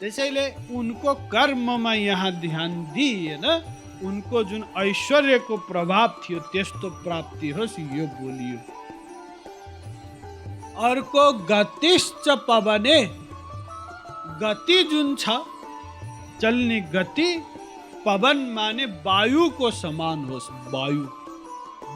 त्यसैले 0.00 0.46
उनको 0.74 1.14
कर्ममा 1.30 1.92
यहाँ 1.94 2.32
ध्यान 2.40 2.72
दिइएन 2.94 3.46
उनको 4.02 4.44
जुन 4.44 4.64
ऐश्वर्यको 4.78 5.56
प्रभाव 5.56 6.08
थियो 6.08 6.38
त्यस्तो 6.40 6.90
प्राप्ति 6.90 7.48
होस् 7.48 7.80
यो 7.80 8.06
बोलियो। 8.06 8.58
अर्को 10.82 11.32
गतिश्च 11.32 12.28
पवने। 12.28 13.04
गति 14.42 14.82
जुन 14.82 15.16
छ 15.16 15.28
चल्ने 16.40 16.80
गति 16.80 17.42
पवन 18.06 18.36
माने 18.36 18.84
वायुको 18.84 19.70
समान 19.70 20.24
होस् 20.24 20.50
वायु। 20.50 21.08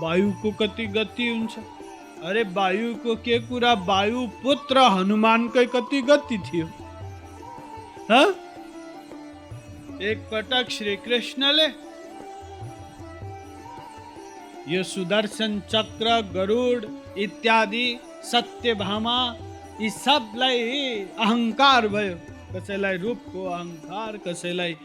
वायुको 0.00 0.50
कति 0.50 0.86
गति 0.86 1.28
हुन्छ? 1.28 1.58
अरे 2.24 2.42
वायुको 2.42 3.14
के 3.16 3.38
कुरा? 3.38 3.72
वायु 3.72 4.26
पुत्र 4.26 4.78
हनुमानकै 4.78 5.66
कति 5.66 6.02
गति 6.02 6.38
थियो? 6.38 6.66
ह? 8.10 8.34
एक 10.02 10.18
पटक 10.32 10.70
श्री 10.70 10.96
कृष्णले 10.96 11.87
यो 14.68 14.82
सुदर्शन 14.82 15.60
चक्र, 15.60 16.20
गरुड 16.20 16.86
इत्यादि 17.18 17.98
सत्य 18.22 18.58
सत्यभामा, 18.58 19.36
यी 19.80 19.90
सबलाई 19.90 20.60
अहङ्कार 21.18 21.88
भयो। 21.88 22.16
कसैलाई 22.54 22.96
रूपको 22.96 23.44
अहङ्कार 23.44 24.16
कसैलाई 24.16 24.76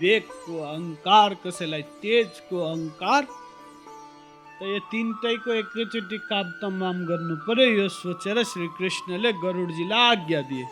वेगको 0.00 0.62
अहङ्कार 0.62 1.34
कसैलाई 1.34 1.82
तेजको 1.82 2.60
अहङ्कार 2.60 3.24
त 3.24 4.62
यो 4.62 4.78
तिनटैको 4.78 5.52
एकैचोटि 5.52 6.18
काम 6.18 6.50
तमाम 6.50 7.06
गर्नु 7.06 7.36
पर्यो। 7.36 7.82
यो 7.82 7.88
सोचेर 7.88 8.42
श्रीकृष्णले 8.44 9.32
गरुडजीलाई 9.32 10.16
आज्ञा 10.16 10.40
दिए। 10.40 10.64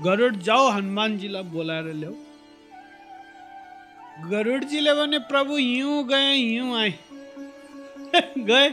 गरुड 0.00 0.36
जाऊ 0.36 0.68
हनुमानजीलाई 0.68 1.42
बोलाएर 1.42 1.84
ल्याऊ। 1.84 2.14
गरुडजीले 4.30 4.94
भने, 4.94 5.18
प्रभु, 5.18 5.56
हिउँ 5.56 6.04
गए, 6.08 6.32
हिउँ 6.34 6.76
आए। 6.76 6.98
गए। 8.48 8.68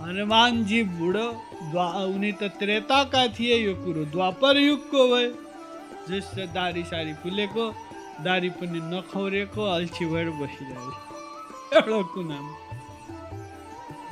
हनुमान 0.00 0.64
जी 0.64 0.82
बुढो 0.98 1.26
द्वा 1.70 1.88
उनी 2.04 2.32
त 2.32 2.42
त्रेताका 2.58 3.22
थिए 3.36 3.56
यो 3.56 3.74
कुरो 3.84 4.04
द्वापर 4.12 4.56
युगको 4.58 5.00
भयो 5.08 5.30
जस्तो 6.08 6.46
दारी 6.54 6.82
सारी 6.84 7.12
फुलेको 7.22 7.64
दारी 8.24 8.50
पनि 8.60 8.80
नखौरेको 8.92 9.62
अल्छी 9.72 10.04
भएर 10.12 10.28
बसिरहेको 10.38 10.92
एउटा 11.76 12.00
कुनामा। 12.14 12.52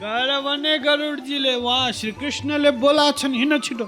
गएर 0.00 0.30
भने 0.46 0.72
गरुडजीले 0.78 1.54
उहाँ 1.56 1.92
श्रीकृष्णले 1.98 2.70
बोला 2.82 3.06
छन् 3.20 3.34
हिँड 3.34 3.52
छिटो। 3.64 3.86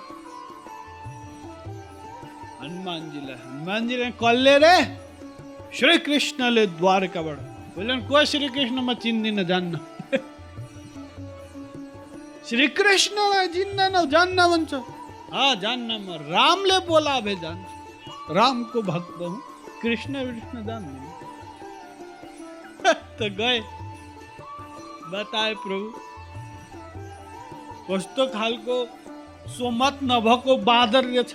हनुमानजीलाई 2.61 3.37
हनुमानजीले 3.45 4.11
कसले 4.23 4.55
रे 4.65 4.77
श्रीकृष्णले 5.79 6.65
द्वारकाबाट 6.79 7.39
बोलन 7.79 8.01
को 8.11 8.25
श्रीकृष्ण 8.27 8.83
म 8.83 8.93
चिन्दिनँ 8.99 9.43
जान्न 9.47 9.79
श्रीकृष्णलाई 12.49 13.47
चिन्दैन 13.55 13.95
जान्न 14.11 14.39
भन्छ 14.51 14.73
हा 15.35 15.45
जान्न 15.63 15.91
म 16.03 16.17
रामले 16.27 16.79
बोला 16.89 17.15
भए 17.23 17.35
जान्छु 17.43 18.35
रामको 18.35 18.83
भक्त 18.83 19.21
हुँ 19.21 19.31
कृष्ण 19.83 20.13
कृष्ण 20.27 20.65
जान्दिनँ 20.67 21.13
त 23.19 23.29
गए 23.39 23.61
बताए 25.15 25.55
प्रभु 25.63 25.87
कस्तो 27.91 28.27
खालको 28.35 28.79
सोमत 29.59 30.01
नभएको 30.11 30.57
बाँदर 30.71 31.05
रहेछ 31.05 31.33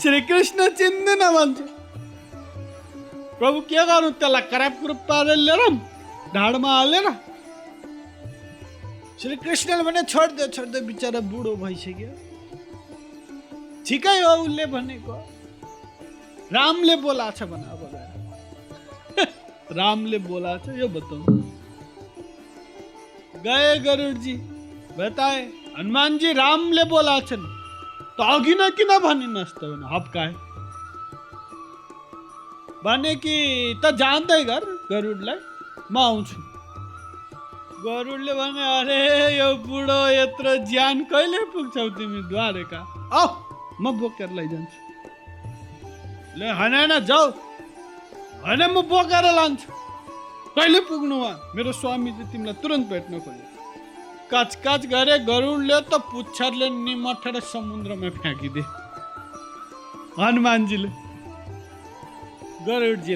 श्रीकृष्ण 0.00 0.68
चिन्दैन 0.80 1.26
भन्छ 1.36 1.79
प्रभु 3.40 3.60
के 3.72 3.80
कराप 4.50 4.74
कुरुप 4.80 5.00
पारेर 5.08 5.36
लिएर 5.36 5.62
ढाडमा 6.34 6.70
हालेर 6.76 7.06
श्रीकृष्णले 9.22 9.82
भने 9.84 10.02
छोडिदियो 10.12 10.46
छोडिदियो 10.56 10.82
बिचरा 10.86 11.20
बुढो 11.30 11.52
भइसक्यो 11.62 12.10
ठिकै 13.86 14.18
हो 14.20 14.32
उसले 14.44 14.64
बोलाएको 17.04 17.36
छ 17.38 17.40
भने 17.52 17.66
अब 17.72 17.82
गएर 17.92 19.28
रामले 19.78 20.18
बोलाएको 20.28 20.64
छ, 20.64 20.68
यो 20.80 20.86
बताउनु 20.94 21.34
गए 23.44 23.72
गरुडजी, 23.86 24.34
बताए, 25.00 25.40
हनुमानजी 25.78 26.28
रामले 26.42 26.84
बोलाएको 26.92 27.26
छन्। 27.28 27.44
त 28.16 28.18
अघि 28.20 28.54
न 28.60 28.62
किन 28.76 28.90
भनिनस् 29.00 29.54
त 29.58 29.60
भने 29.64 29.86
हप्काए 29.94 30.32
भने 32.84 33.14
कि 33.22 33.34
त 33.82 33.84
जान्दै 34.00 34.42
गर 34.44 34.64
गरुडलाई। 34.90 35.38
म 35.92 35.96
आउँछु। 35.98 36.36
गरुडले 37.84 38.32
भने 38.34 38.64
अरे 38.78 39.00
यो 39.36 39.48
बुढो 39.66 40.00
यत्रो 40.10 40.52
ज्यान 40.70 40.96
कहिले 41.12 41.40
पुग्छौ 41.52 41.88
तिमी 41.98 42.20
द्वारका? 42.30 42.80
औ 43.12 43.22
म 43.80 43.84
बोकेर 44.00 44.30
लैजान्छु। 44.38 44.78
ले 46.38 46.48
होइन 46.60 46.92
जाऊ। 47.04 47.26
होइन 48.44 48.62
म 48.72 48.76
बोकेर 48.88 49.26
लान्छु। 49.38 49.68
कहिले 50.56 50.80
पुग्नु 50.88 51.16
वहाँ 51.20 51.36
मेरो 51.54 51.72
स्वामीले 51.72 52.24
तिमीलाई 52.32 52.56
तुरन्त 52.62 52.86
भेट्न 52.88 53.12
खोज्यो 53.20 53.46
काच 54.30 54.50
काच 54.64 54.82
गरे 54.86 55.18
गरुडले 55.28 55.78
त 55.90 55.92
पुच्छरले 56.10 56.66
निमठेर 56.70 57.36
समुद्रमा 57.44 58.08
फ्याँकिदिए। 58.18 58.64
हनुमानजीले 60.16 60.90
गरुड़ 62.66 62.98
जी 62.98 63.14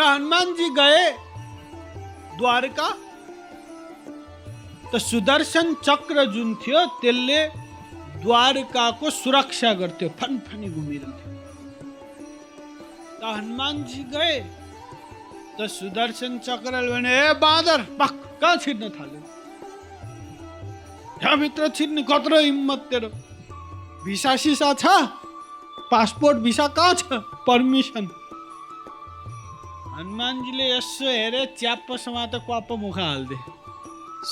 हनुमान 0.00 0.54
जी 0.54 0.68
गए 0.70 1.10
द्वारका 2.38 2.88
तो 4.92 4.98
सुदर्शन 4.98 5.74
चक्र 5.74 6.24
जुन 6.24 6.54
थियो 6.54 6.80
द्वारका 8.22 8.90
को 8.90 9.10
सुरक्षा 9.10 9.72
गर्थ्यो 9.72 10.08
फनफनी 10.08 10.68
घुमिरहन्थ्यो 10.68 11.26
हनुमान 13.32 13.84
जी 13.84 14.02
गए 14.02 14.38
तो 15.58 15.68
सुदर्शन 15.68 16.38
चक्र 16.38 16.72
भने 16.90 17.12
ए 17.20 17.32
बाँदर 17.34 17.78
पक्क 17.82 18.38
कहाँ 18.40 18.56
छिर्न 18.56 18.88
थाल्यो? 18.88 19.20
त्यहाँभित्र 21.18 21.68
छिर्ने, 21.68 22.02
कत्रो 22.02 22.38
हिम्मत 22.40 22.78
तेरो। 22.78 23.08
भिसा 24.04 24.36
सिसा 24.36 24.74
था 24.74 24.96
पासपोर्ट 25.90 26.38
भिसा 26.46 26.66
कहाँ 26.76 26.94
छ? 26.94 27.02
पर्मिसन 27.46 28.08
हनुमानजीले 29.96 30.64
यसो 30.70 31.04
हेरे 31.08 31.44
च्याप्प 31.58 31.92
समातो 32.04 32.38
क्वाप्प 32.46 32.72
मुख 32.80 32.98
हालिदिए 32.98 33.38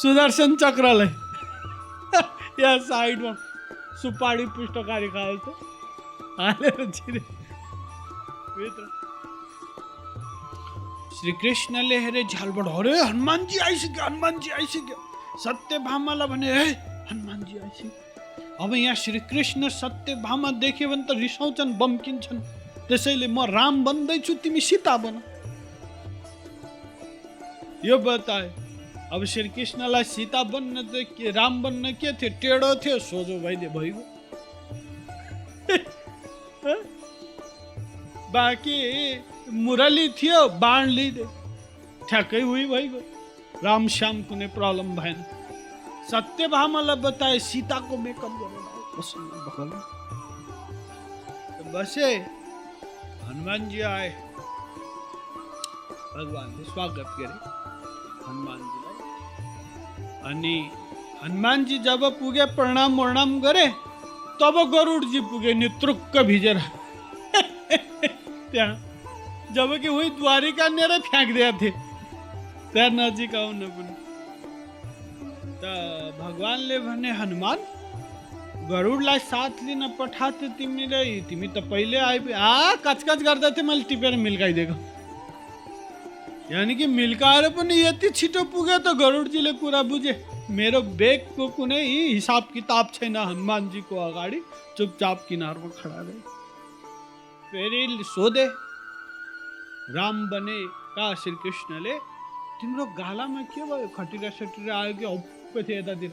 सुदर्शन 0.00 0.56
चक्रलाई 0.62 1.08
यहाँ 2.60 2.78
साइडमा 2.88 3.32
सुपारी 4.02 4.46
पुष्टकारी 4.56 5.08
खाएको 5.14 5.50
हालेर 6.40 6.90
छिरे। 6.94 7.20
भित्र। 8.58 8.84
श्रीकृष्णले 11.16 11.98
हेरे 12.04 12.22
झ्यालबाट 12.24 12.66
अरे 12.68 12.98
हनुमानजी 13.00 13.58
आइसक्यो 13.66 14.04
हनुमानजी 14.04 14.50
आइसक्यो। 14.58 14.96
सत्यभामालाई 15.44 16.28
भने 16.28 16.52
हे 16.58 16.66
हनुमानजी 17.10 17.58
आइसक्यो। 17.58 17.90
अब 18.60 18.74
यहाँ 18.74 18.94
श्रीकृष्ण 18.94 19.68
सत्यभामा 19.68 20.50
देख्यो 20.62 20.88
भने 20.88 21.02
त 21.02 21.10
रिसाउँछन् 21.18 21.72
बम्किन्छन्। 21.78 22.40
त्यसैले 22.88 23.26
म 23.26 23.44
राम 23.50 23.84
बन्दैछु 23.84 24.34
तिमी 24.42 24.60
सीता 24.60 24.96
बन। 25.02 25.14
यो 27.84 27.98
बताए 27.98 28.46
अब 29.12 29.24
श्रीकृष्णलाई 29.24 30.04
सीता 30.04 30.42
बन्न 30.54 30.82
त 30.86 31.02
के 31.18 31.30
राम 31.30 31.62
बन्न 31.62 31.92
के 31.98 32.12
थियो? 32.14 32.30
टेढो 32.40 32.70
थियो 32.78 32.98
सोझो 32.98 33.36
भइदियो 33.42 33.70
भइगयो। 33.70 34.04
बाँकी 38.34 38.76
मुरली 39.50 40.08
थियो 40.18 40.48
बाण 40.62 40.82
लिइदियो 40.88 41.26
ठ्याक्कै 42.08 42.42
उही 42.42 42.64
भइगयो। 42.66 43.00
राम 43.64 43.88
श्याम 43.88 44.22
कुनै 44.30 44.46
प्रब्लम 44.54 44.88
भएन। 44.96 45.18
सत्यभामालाई 46.04 46.96
बताए 47.00 47.38
सीताको 47.40 47.96
मेकअप 47.96 48.32
गरेर 48.40 48.64
बस्नु 48.96 49.24
भगवान 49.24 49.70
बसे 51.72 52.08
हनुमानजी 53.24 53.80
आए। 53.80 54.10
भगवान्ले 56.14 56.64
स्वागत 56.64 57.08
गरे 57.18 57.36
हनुमानजीलाई 58.26 58.96
अनि 60.30 60.54
हनुमानजी 61.22 61.78
जब 61.78 62.02
पुगे, 62.20 62.44
प्रणाम 62.54 63.00
वर्णाम 63.00 63.30
करे, 63.40 63.66
तब 64.40 64.54
गरुड़ 64.54 64.72
गरुडजी 64.74 65.20
पुगे 65.30 65.52
नेतृक्क 65.54 66.14
भिजेर। 66.26 66.58
त्यहाँ 68.52 68.72
जबकि 69.54 69.88
वही 69.88 70.10
द्वारिका 70.20 70.66
लिएर 70.68 70.92
फ्याँकिदिएका 71.00 71.58
थिए 71.58 71.72
त्यहाँ 72.72 72.90
नजिक 72.92 73.34
आउन 75.64 76.10
पनि 76.10 76.12
त 76.12 76.20
भगवान्ले 76.20 76.78
भने, 76.78 77.10
हनुमान, 77.10 77.58
गरुडलाई 78.68 79.18
साथ 79.18 79.50
लिन 79.62 79.88
पठाएको 79.88 80.48
तिमीले 80.48 81.20
तिमी 81.20 81.48
त 81.48 81.58
पहिले 81.58 81.96
आइपुग 81.96 82.32
आ, 82.32 82.74
कचकच 82.74 83.22
गर्दै 83.22 83.50
थियो 83.50 83.64
मैले 83.64 83.82
टिपेर 83.82 84.16
मिल्काइदिएको। 84.16 84.74
यानि 86.52 86.74
कि 86.74 86.86
मिल्काएर 86.86 87.48
पनि 87.48 87.82
यति 87.82 88.10
छिटो 88.10 88.44
पुग्यो 88.44 88.78
त 88.78 88.88
गरुडजीले 88.96 89.52
कुरा 89.52 89.82
बुझे। 89.82 90.26
मेरो 90.50 90.82
बेगको 90.82 91.48
कुनै 91.48 91.80
हिसाब 92.12 92.48
किताब 92.54 92.88
छैन 92.94 93.16
हनुमानजीको 93.16 93.96
अगाडि, 93.96 94.40
चुपचाप 94.76 95.26
किनारमा 95.28 95.68
खडा 95.68 96.00
रहे। 96.00 96.20
फेरि 97.48 98.02
सोधे, 98.04 98.46
राम 99.94 100.26
बने 100.28 100.66
का 100.66 101.14
श्रीकृष्णले? 101.14 101.98
तिम्रो 102.60 102.84
गालामा 102.84 103.42
के 103.42 103.62
भयो? 103.62 103.88
खटिरा 103.88 104.30
सटिरा 104.30 104.80
आयो 104.80 104.94
कि? 104.94 105.43
यतातिर 105.56 106.12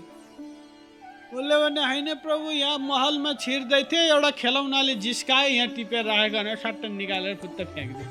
उसले 1.34 1.56
भने 1.64 1.82
होइन 1.86 2.14
प्रभु 2.24 2.52
यहाँ 2.52 2.78
महलमा 2.78 3.32
छिर्दै 3.40 3.84
थिएँ 3.92 4.10
एउटा 4.10 4.32
खेलौनाले 4.42 4.96
जिस्काए 4.96 5.50
यहाँ 5.50 5.68
टिपेर 5.76 6.06
राखेको 6.06 6.38
भनेर 6.38 6.58
सट्ट 6.64 6.86
निकालेर 6.86 7.36
फुत्त 7.42 7.60
फ्याँकिदियो 7.74 8.10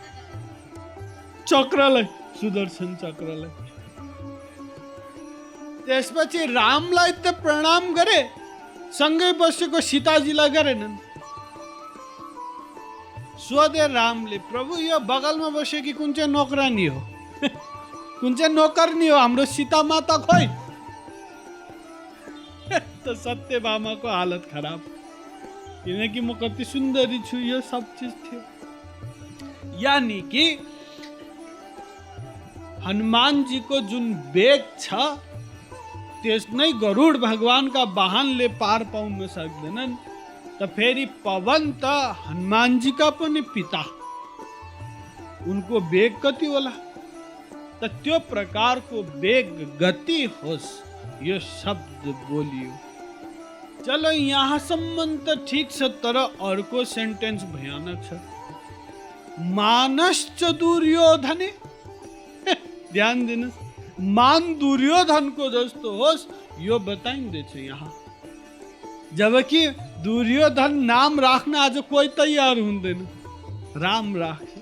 चक्रलाई 1.49 2.05
सुदर्शन 2.41 2.95
चक्रलाई। 3.03 3.51
त्यसपछि 5.87 6.41
रामलाई 6.47 7.13
त 7.13 7.27
प्रणाम 7.43 7.93
गरे 7.95 8.21
सँगै 8.93 9.33
बसेको 9.41 9.81
सीताजीलाई 9.81 10.51
गरेनन्। 10.51 10.97
सोधे 13.41 13.87
रामले 13.93 14.39
प्रभु 14.49 14.73
यो 14.79 14.99
बगलमा 15.11 15.49
बसेकी 15.59 15.93
कुन 15.93 16.13
चाहिँ 16.13 16.31
नोकरानी 16.31 16.87
हो? 16.87 17.01
कुन 18.21 18.35
चाहिँ 18.35 18.55
नोकरनी 18.55 19.09
हो? 19.09 19.17
हाम्रो 19.19 19.45
सीता 19.45 19.83
माता 19.83 20.17
खोइ। 20.25 20.47
त 23.07 23.15
को 23.97 24.09
हालत 24.09 24.49
खराब। 24.53 24.81
किनकि 25.85 26.21
म 26.21 26.35
कति 26.35 26.65
सुन्दरी 26.65 27.19
छु 27.27 27.37
यो 27.39 27.61
सब 27.61 27.85
चिज 27.99 28.13
थियो 28.25 28.41
यानि 29.83 30.21
कि 30.33 30.45
हनुमानजीको 32.85 33.81
जुन 33.89 34.13
बेग 34.35 34.61
छ 34.81 34.95
त्यस 36.23 36.47
नै 36.53 36.73
गरुड 36.81 37.17
भगवानका 37.21 37.83
वाहनले 37.97 38.49
पार 38.61 38.85
पाउन 38.93 39.27
सक्दैनन् 39.29 39.95
त 40.61 40.69
फेरि 40.77 41.05
पवन 41.25 41.73
त 41.73 41.85
हनुमान 41.85 42.27
हनुमानजीका 42.27 43.09
पनि 43.11 43.41
पिता। 43.55 43.83
उनको 45.49 45.81
बेग 45.91 46.21
कति 46.23 46.47
होला? 46.47 46.71
त 47.81 47.89
त्यो 48.05 48.19
प्रकारको 48.29 49.03
बेग 49.21 49.47
गति 49.81 50.25
होस्, 50.37 50.69
यो 51.23 51.39
शब्द 51.41 52.07
बोलियो। 52.29 52.90
चलो 53.87 54.11
यहाँ 54.11 54.59
त 55.27 55.45
ठिक 55.49 55.71
छ 55.73 55.83
तर 56.03 56.17
अर्को 56.17 56.85
सेन्टेन्स 56.85 57.43
भयानक 57.53 58.03
छ। 58.05 58.21
मानश्च 59.55 60.45
दुर्योधने। 60.61 61.51
ध्यान 62.93 63.27
दिनुहोस् 63.27 64.01
मान 64.01 64.55
दुर्योधनको 64.59 65.51
जस्तो 65.51 65.91
होस् 65.97 66.27
यो 66.61 66.79
बताइँदैछ 66.79 67.57
यहाँ। 67.57 67.93
जबकि 69.15 69.67
दुर्योधन 70.05 70.73
नाम 70.85 71.21
राख्न 71.21 71.55
आज 71.57 71.83
कोही 71.91 72.09
तयार 72.19 72.59
हुँदैन 72.59 73.07
राम 73.77 74.17
राख्छ 74.17 74.53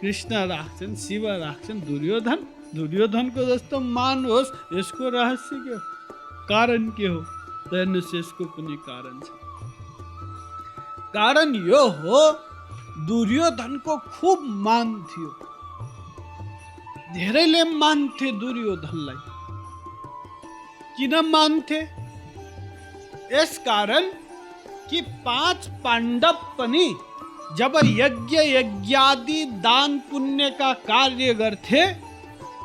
कृष्ण 0.00 0.46
राख्छन् 0.48 0.96
शिव 0.96 1.28
राख्छन् 1.28 1.80
दुर्योधन। 1.80 2.46
दुर्योधनको 2.74 3.44
जस्तो 3.46 3.80
मान 3.80 4.24
होस् 4.24 4.50
यसको 4.74 5.08
रहस्य 5.08 5.56
के 5.64 5.74
हो 5.74 5.80
कारण 6.48 6.88
के 6.90 7.06
हो? 7.06 7.20
हेर्नुहोस् 7.74 8.14
यसको 8.14 8.44
कुनै 8.44 8.76
कारण 8.76 9.20
छ। 9.20 9.28
कारण 11.14 11.54
यो 11.54 11.82
हो, 11.88 12.32
दुर्योधनको 13.06 13.96
खुब 13.96 14.38
मान 14.42 15.02
थियो। 15.02 15.30
धेरैले 17.14 17.64
मान्थे 17.64 18.32
दुर्योधनलाई। 18.32 19.20
किन 20.96 21.14
मान्थे? 21.26 21.80
यस 23.32 23.58
कारण 23.58 24.10
कि 24.90 25.00
पाँच 25.00 25.66
पांडव 25.84 26.36
पनि 26.58 26.94
जब 27.58 27.72
यज्ञ 27.84 28.36
यज्ञादि 28.36 29.44
दान 29.44 29.98
पुण्य 29.98 30.50
का 30.50 30.72
कार्य 30.72 31.34
गर्थे 31.34 31.86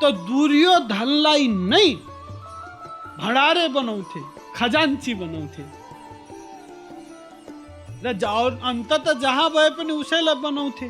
तो 0.01 0.11
दुर्योधनलाई 0.11 1.47
नै 1.47 1.89
भडारे 3.19 3.67
बनाउँथे। 3.67 4.34
खजान्ची 4.55 5.13
बनाउँथे 5.13 5.63
र 8.03 8.13
अन्तत 8.63 9.07
जहाँ 9.21 9.49
भए 9.49 9.69
पनि 9.77 9.93
तो 10.03 10.35
बनाउँथे 10.41 10.89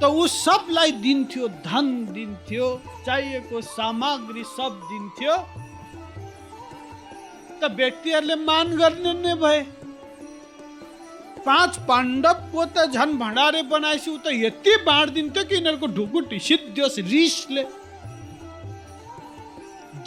त 0.00 0.04
ऊ 0.04 0.26
सबलाई 0.26 0.90
दिन्थ्यो 1.00 1.48
धन 1.64 1.86
दिन्थ्यो 2.12 2.66
चाहिएको 3.06 3.60
सामग्री 3.62 4.44
सब 4.44 4.80
दिन्थ्यो 4.90 5.36
त 7.60 7.70
व्यक्तिहरूले 7.76 8.36
मान 8.44 8.76
गर्ने 8.76 9.12
नै 9.22 9.34
भए 9.42 9.60
पाँच 11.46 11.78
पाण्डवको 11.88 12.64
त 12.66 12.86
झन् 12.92 13.18
भण्डारे 13.18 13.62
बनाएपछि 13.70 14.10
ऊ 14.10 14.16
त 14.18 14.34
यति 14.34 14.76
बाँडिदिन्थ्यो 14.84 15.44
कि 15.44 15.54
यिनीहरूको 15.54 15.86
ढुकुटी 15.96 16.38
सिद्धियोस् 16.40 16.98
रिसले 17.14 17.64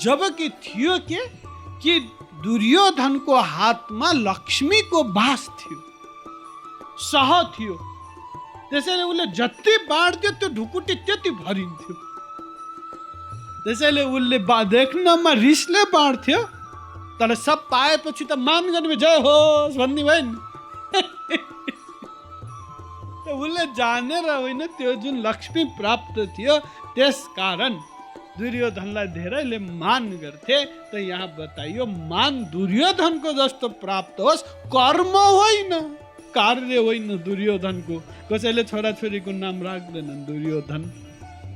जबकि 0.03 0.49
थियो 0.63 0.97
के, 1.09 1.21
कि 1.81 1.93
दुर्योधनको 2.43 3.35
हातमा 3.35 4.11
लक्ष्मीको 4.11 5.03
बास 5.13 5.49
थियो। 5.59 5.79
सह 7.01 7.29
थियो। 7.53 7.75
त्यसैले 8.69 9.03
उसले 9.03 9.25
जति 9.37 9.73
बाँड्थ्यो 9.89 10.31
त्यो 10.31 10.49
ढुकुटी 10.55 10.95
त्यति 11.05 11.31
भरिन्थ्यो। 11.43 11.93
त्यसैले 13.63 14.03
उसले 14.03 14.37
बा 14.49 14.63
देख्नमा 14.63 15.31
रिसले 15.33 15.83
बाँड्थ्यो 15.91 16.39
तर 17.19 17.29
सब 17.35 17.59
पाएपछि 17.71 18.25
त 18.25 18.31
मान 18.37 18.63
गर्ने 18.71 18.95
जय 18.95 19.15
होस् 19.25 19.77
भन्ने 19.77 20.03
भयो 20.03 20.21
नि 20.23 20.37
उसले 23.33 23.63
जानेर 23.75 24.29
होइन 24.29 24.61
त्यो 24.77 24.93
जुन 25.03 25.15
लक्ष्मी 25.25 25.63
प्राप्त 25.77 26.15
थियो 26.37 26.53
त्यस 26.95 27.17
कारण 27.37 27.73
दुर्योधनलाई 28.37 29.07
धेरैले 29.17 29.57
मान 29.59 30.03
गर्थे 30.21 30.57
त 30.91 30.93
यहाँ 30.95 31.27
बताइयो 31.37 31.85
मान 31.85 32.33
दुर्योधनको 32.51 33.29
जस्तो 33.33 33.67
प्राप्त 33.83 34.17
होस् 34.19 34.43
कर्म 34.75 35.13
होइन 35.37 35.71
कार्य 36.35 36.77
होइन 36.77 37.07
दुर्योधनको। 37.25 37.95
कसैले 38.29 38.63
छोराछोरीको 38.63 39.31
नाम 39.31 39.57
राख्दैनन् 39.63 40.25
दुर्योधन 40.25 40.81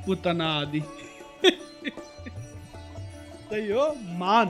पुतना 0.06 0.46
आदि 0.60 0.80
त्यही 3.48 3.68
हो 3.70 3.86
मान। 4.18 4.48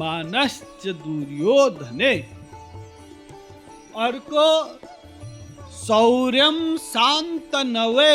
मानश्च 0.00 0.82
दुर्योधने। 1.04 2.12
अर्को 3.98 4.48
शौर्यम 5.78 6.58
शान्त 6.78 7.52
नवे 7.66 8.14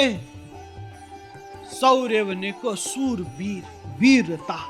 शौर्य 1.82 2.24
भनेको 2.24 2.76
सुरवीर 2.76 3.64
वीरता। 4.00 4.70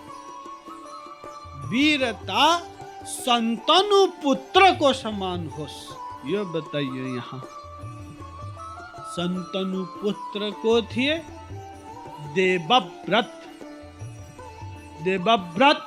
वीरता 1.69 2.59
संतनु 3.03 4.05
पुत्रको 4.23 4.93
समान 4.93 5.47
होस्। 5.47 5.95
यो 6.25 6.45
बताइयो 6.45 7.15
यहाँ। 7.15 7.39
संतनु 9.13 9.85
पुत्रको 9.85 10.81
थिए 10.81 11.17
देवव्रत। 12.35 13.39
देवव्रत, 15.01 15.85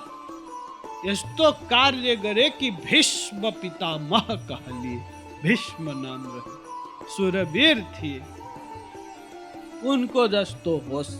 यस्तो 1.06 1.52
कार्य 1.52 2.16
करे 2.16 2.50
कि 2.50 2.70
भीष्म 2.70 3.50
पितामह 3.50 4.26
कहलिए 4.30 4.98
भीष्म 5.42 5.84
नाम 5.88 6.22
रहे। 6.26 6.66
सुरवीर 7.16 7.80
थिए 7.82 8.20
उनको 9.84 10.22
जस्तो 10.28 10.72
होस् 10.88 11.14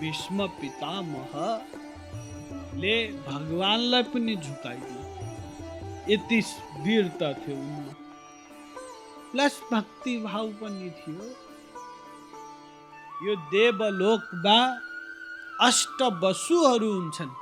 भीष्म 0.00 0.38
पितामहले 0.60 1.76
भगवानलाई 3.26 4.02
पनि 4.02 4.34
झुकाइदियो 4.36 5.02
यति 6.08 6.38
वीरता 6.82 7.28
थियो 7.32 7.56
उनमा। 7.56 7.94
प्लस 9.32 9.54
भक्ति 9.72 10.14
भाव 10.18 10.46
पनि 10.60 10.88
थियो 10.90 11.24
यो 13.26 13.32
देवलोकमा 13.50 14.58
अष्ट 15.66 15.98
वसुहरू 16.22 16.90
हुन्छन् 16.92 17.38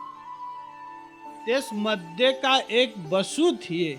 त्यसमध्येका 1.47 2.55
एक 2.81 2.91
वसु 3.13 3.47
थिए। 3.65 3.93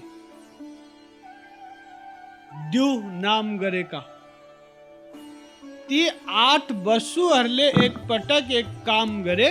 द्यु 2.71 2.88
नाम 3.21 3.58
गरेका 3.58 3.99
ती 5.89 5.99
आठ 6.39 6.71
वसुहरूले 6.86 7.67
एकपटक 7.67 7.82
एक 7.82 7.95
पटक 8.10 8.51
एक 8.51 8.65
काम 8.86 9.21
गरे, 9.23 9.49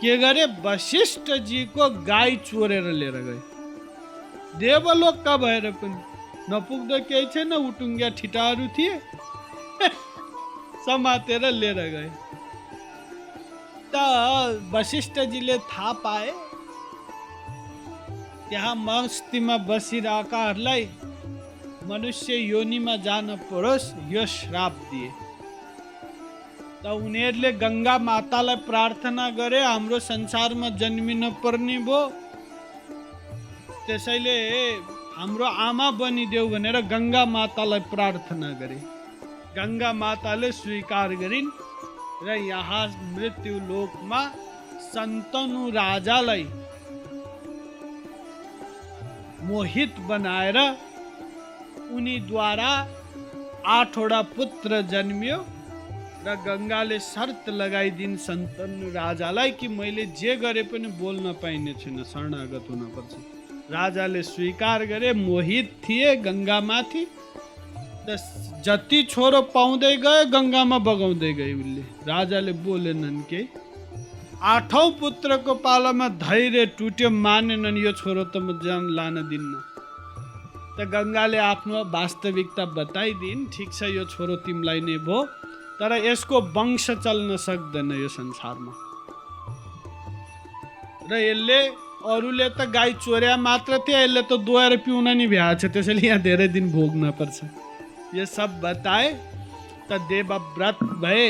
के 0.00 0.16
गरे 0.18 0.44
वशिष्ठजीको 0.64 1.88
गाई 2.04 2.36
चोरेर 2.46 2.86
लिएर 2.92 3.16
गए। 3.26 3.40
देवलोकका 4.58 5.36
भएर 5.36 5.70
पनि 5.82 5.98
नपुग्दो 6.50 6.98
केही 7.08 7.26
छैन 7.34 7.52
उटुङ्गिया 7.52 8.08
ठिटाहरू 8.18 8.66
थिए 8.78 8.98
समातेर 10.86 11.46
लिएर 11.52 11.80
गए। 11.94 12.10
त 13.94 13.96
वशिष्ठजीले 14.74 15.58
थाहा 15.70 15.92
पाए 16.04 16.30
त्यहाँ 18.48 18.74
मस्तीमा 18.76 19.56
बसिरहेकाहरूलाई 19.70 20.84
मनुष्य 21.88 22.34
योनिमा 22.34 22.94
जान 23.06 23.26
परोस् 23.50 23.86
यो 24.12 24.24
श्राप 24.34 24.74
दिए। 24.90 25.08
त 26.82 26.84
उनीहरूले 27.04 27.50
गङ्गा 27.64 27.96
मातालाई 28.08 28.56
प्रार्थना 28.68 29.26
गरे 29.38 29.60
हाम्रो 29.62 29.98
संसारमा 30.08 30.68
जन्मिन 30.80 31.22
पर्ने 31.42 31.76
भयो 31.88 32.00
त्यसैले 33.86 34.36
हाम्रो 35.16 35.46
आमा 35.66 35.88
बनिदेऊ 36.00 36.46
भनेर 36.54 36.76
गङ्गा 36.92 37.22
मातालाई 37.36 37.82
प्रार्थना 37.92 38.50
गरे। 38.60 38.78
गङ्गा 39.58 39.90
माताले 40.02 40.50
स्वीकार 40.60 41.10
गरिन् 41.22 41.50
र 42.26 42.28
यहाँ 42.48 42.84
मृत्यु 43.14 43.54
लोकमा 43.68 44.20
सन्तनु 44.88 45.62
राजालाई 45.76 46.44
मोहित 49.48 49.92
बनाएर 50.08 50.58
उनीद्वारा 51.96 52.70
आठवटा 53.78 54.20
पुत्र 54.36 54.80
जन्मियो 54.92 55.38
र 56.26 56.34
गङ्गाले 56.44 56.98
शर्त 57.06 57.48
लगाइदिन् 57.60 58.16
सन्तनु 58.26 58.86
राजालाई 58.92 59.50
कि 59.60 59.66
मैले 59.78 60.04
जे 60.20 60.36
गरे 60.42 60.62
पनि 60.70 60.88
बोल्न 61.00 61.32
पाइने 61.42 61.72
छैन 61.80 61.98
शरणागत 62.12 62.70
हुनपर्छ 62.70 63.12
राजाले 63.72 64.22
स्वीकार 64.30 64.84
गरे 64.92 65.12
मोहित 65.18 65.68
थिए 65.84 66.14
गङ्गामाथि 66.28 67.04
त 68.06 68.16
जति 68.64 69.02
छोरो 69.12 69.40
पाउँदै 69.56 69.96
गए 70.06 70.24
गङ्गामा 70.32 70.78
बगाउँदै 70.88 71.32
गए 71.40 71.52
उसले 71.60 71.82
राजाले 72.08 72.52
बोलेनन् 72.64 73.20
केही 73.30 73.46
आठौँ 74.54 74.88
पुत्रको 75.00 75.54
पालामा 75.66 76.08
धैर्य 76.24 76.64
टुट्यो 76.78 77.10
मानेनन् 77.26 77.78
यो 77.84 77.92
छोरो 78.00 78.24
त 78.24 78.36
म 78.36 78.58
जान 78.64 78.82
लान 78.96 79.16
दिन्न। 79.30 79.52
त 80.76 80.84
गङ्गाले 80.90 81.38
आफ्नो 81.38 81.78
वास्तविकता 81.90 82.64
बताइदिन्। 82.76 83.46
ठिक 83.54 83.68
छ 83.72 83.94
यो 83.94 84.04
छोरो 84.10 84.36
तिमीलाई 84.42 84.80
नै 84.82 84.98
भयो 85.06 85.18
तर 85.78 85.92
यसको 86.02 86.40
वंश 86.56 86.86
चल्न 87.04 87.36
सक्दैन 87.38 87.90
यो 87.94 88.08
संसारमा। 88.10 88.72
र 91.10 91.12
यसले 91.14 91.58
अरूले 92.10 92.48
त 92.58 92.66
गाई 92.74 92.92
चोर्या 93.04 93.36
मात्र 93.38 93.78
थियो 93.86 93.98
यसले 93.98 94.22
त 94.22 94.32
दोहोएर 94.42 94.76
पिउन 94.82 95.08
नि 95.14 95.26
भ्याएको 95.30 95.60
छ। 95.60 95.72
त्यसैले 95.72 96.02
यहाँ 96.06 96.20
धेरै 96.26 96.48
दिन 96.50 96.66
भोग्न 96.72 97.10
पर्छ। 97.18 97.38
यो 98.18 98.24
सब 98.26 98.58
बताए 98.60 99.08
त 99.88 99.90
देवव्रत 100.10 100.78
भए 101.02 101.26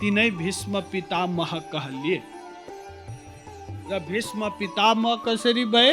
तिनै 0.00 0.30
भीष्म 0.34 0.80
पितामह 0.90 1.52
कहलिए। 1.70 2.18
र 3.90 3.98
भीष्म 4.08 4.48
पितामह 4.58 5.14
कसरी 5.26 5.64
भए? 5.70 5.92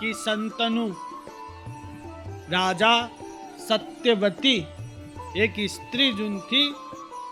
कि 0.00 0.12
सन्तनु 0.18 0.84
राजा 2.52 3.10
सत्यवती, 3.68 4.66
एक 5.36 5.54
स्त्री 5.60 6.12
जुन 6.12 6.40
थी 6.40 6.72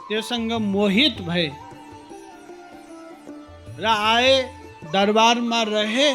त्योसँग 0.09 0.53
मोहित 0.53 1.21
भए 1.21 1.53
र 3.79 3.87
आए 3.87 4.55
दरबारमा 4.93 5.63
रहे, 5.63 6.13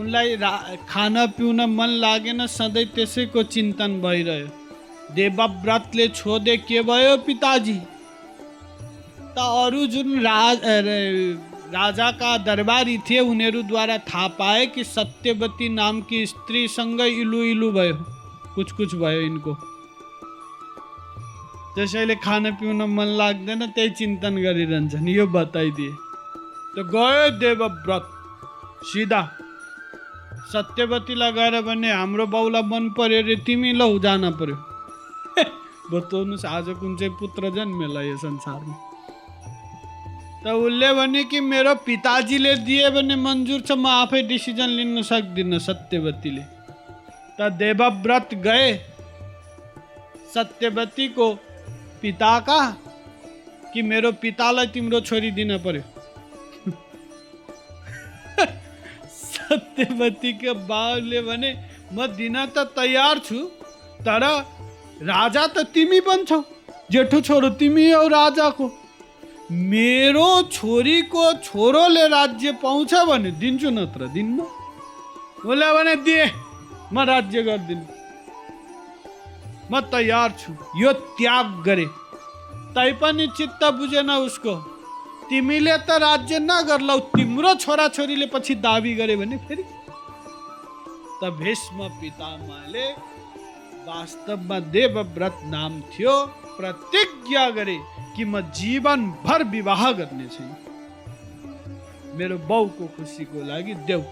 उनलाई 0.00 0.36
रा- 0.36 0.88
खान 0.88 1.26
पिउन 1.26 1.60
मन 1.60 1.86
लागेन 1.86 2.46
सधैँ 2.46 2.86
त्यसैको 2.86 3.42
चिन्तन 3.42 4.00
भइरह्यो 4.00 4.48
देवव्रतले 5.14 6.08
छोदे 6.08 6.56
के 6.56 6.82
भयो 6.82 7.16
पिताजी। 7.16 7.80
त 9.20 9.38
अरू 9.38 9.86
जुन 9.86 10.20
राज 10.20 10.60
अरे, 11.70 11.78
राजाका 11.78 12.38
दरबारी 12.38 12.98
थे 12.98 13.02
थिए 13.10 13.20
उनीहरूद्वारा 13.20 13.98
था 13.98 14.28
पाए 14.28 14.66
कि 14.66 14.84
सत्यवती 14.84 15.68
नामकी 15.68 16.26
स्त्रीसँग 16.26 17.00
इलु 17.00 17.42
इलु 17.42 17.72
भयो। 17.72 17.94
कुछ 18.54 18.72
कुछ 18.72 18.94
भयो 18.94 19.20
यिनको 19.20 19.54
त्यसैले 21.74 22.14
खान 22.14 22.50
पिउन 22.50 22.82
मन 22.82 23.06
लाग्दैन 23.06 23.66
त्यही 23.66 23.90
चिन्तन 23.90 24.36
गरिरहन्छन् 24.36 25.08
यो 25.08 25.26
बताइदिए 25.26 25.92
त 26.76 26.78
गयो 26.78 27.38
देवव्रत। 27.38 28.10
सिधा। 28.84 29.30
सत्यवतीलाई 30.52 31.32
गएर 31.32 31.60
भने 31.62 31.92
हाम्रो 31.92 32.26
बाउलाई 32.26 32.62
मन 32.62 32.90
पर्यो 32.90 33.22
अरे 33.22 33.36
तिमी 33.36 33.72
लौ 33.72 33.98
जान 33.98 34.30
पर्यो। 34.30 34.56
बताउनुहोस् 35.92 36.46
आज 36.46 36.64
कुन 36.68 36.96
चाहिँ 36.96 37.14
पुत्र 37.14 37.50
जन्मेला 37.50 38.02
यो 38.02 38.16
संसारमा। 38.16 38.89
त 40.44 40.48
उसले 40.48 40.92
भने 40.94 41.22
कि 41.30 41.40
मेरो 41.40 41.74
पिताजीले 41.86 42.54
दिए 42.66 42.90
भने 42.90 43.16
मन्जुर 43.16 43.60
छ 43.60 43.70
म 43.72 43.86
आफै 43.86 44.22
डिसिजन 44.28 44.70
लिन 44.78 45.02
सक्दिनँ 45.04 45.58
सत्यवतीले 45.60 46.44
त 47.38 47.50
देवव्रत 47.60 48.34
गए 48.46 48.70
सत्यवतीको 50.34 51.26
पिता 52.02 52.32
कहाँ 52.48 52.70
कि 53.72 53.82
मेरो 53.82 54.12
पितालाई 54.22 54.66
तिम्रो 54.74 55.00
छोरी 55.08 55.30
दिन 55.38 55.56
पर्यो 55.66 55.84
सत्य 59.10 59.80
सत्यवतीके 59.80 60.52
बाउले 60.68 61.20
भने 61.22 61.50
म 61.92 62.06
दिन 62.16 62.36
त 62.46 62.58
तयार 62.76 63.18
छु, 63.18 63.38
तर 64.00 64.22
राजा 65.02 65.46
त 65.46 65.58
तिमी 65.74 66.00
बन्छौ, 66.00 66.38
जेठो 66.90 67.20
छोरो 67.20 67.48
तिमी 67.60 67.90
हौ 67.90 68.06
राजाको। 68.08 68.66
मेरो 69.50 70.42
छोरीको 70.42 71.32
छोरोले 71.34 72.06
राज्य 72.08 72.52
पाउँछ 72.52 72.94
भने 72.94 73.30
दिन्छु 73.30 73.70
नत्र 73.70 74.06
दिन्न? 74.06 74.40
उसले 75.42 75.68
भने 75.74 75.94
दिए 75.96 76.24
म 76.92 77.00
राज्य 77.00 77.42
गरिदिनु। 77.42 77.84
म 79.72 79.80
तयार 79.80 80.30
छु 80.38 80.52
यो 80.76 80.92
त्याग 80.92 81.62
गरे। 81.66 81.86
तैपनि 82.74 83.26
चित्त 83.26 83.64
बुझेन 83.64 84.10
उसको। 84.10 84.54
तिमीले 85.28 85.76
त 85.78 85.90
राज्य 85.98 86.38
नगर्लौ 86.38 86.98
तिम्रो 86.98 87.54
छोराछोरीले 87.54 88.26
पछि 88.26 88.54
दाबी 88.54 88.94
गरे 88.94 89.16
भने 89.16 89.36
फेरि? 89.36 89.62
त 91.22 91.30
भीष्म 91.30 91.88
पितामहले 92.00 92.86
वास्तवमा 93.82 94.58
देवव्रत 94.70 95.40
नाम 95.44 95.80
थियो 95.80 96.14
प्रतिज्ञा 96.58 97.50
गरे। 97.50 97.78
कि 98.20 98.24
म 98.24 98.40
जीवन 98.52 99.04
भर 99.24 99.42
विवाह 99.44 99.82
छैन 99.92 100.50
मेरो 102.18 102.36
बाउको 102.48 102.86
खुसीको 102.96 103.44
लागि 103.48 103.74
देऊ 103.88 104.02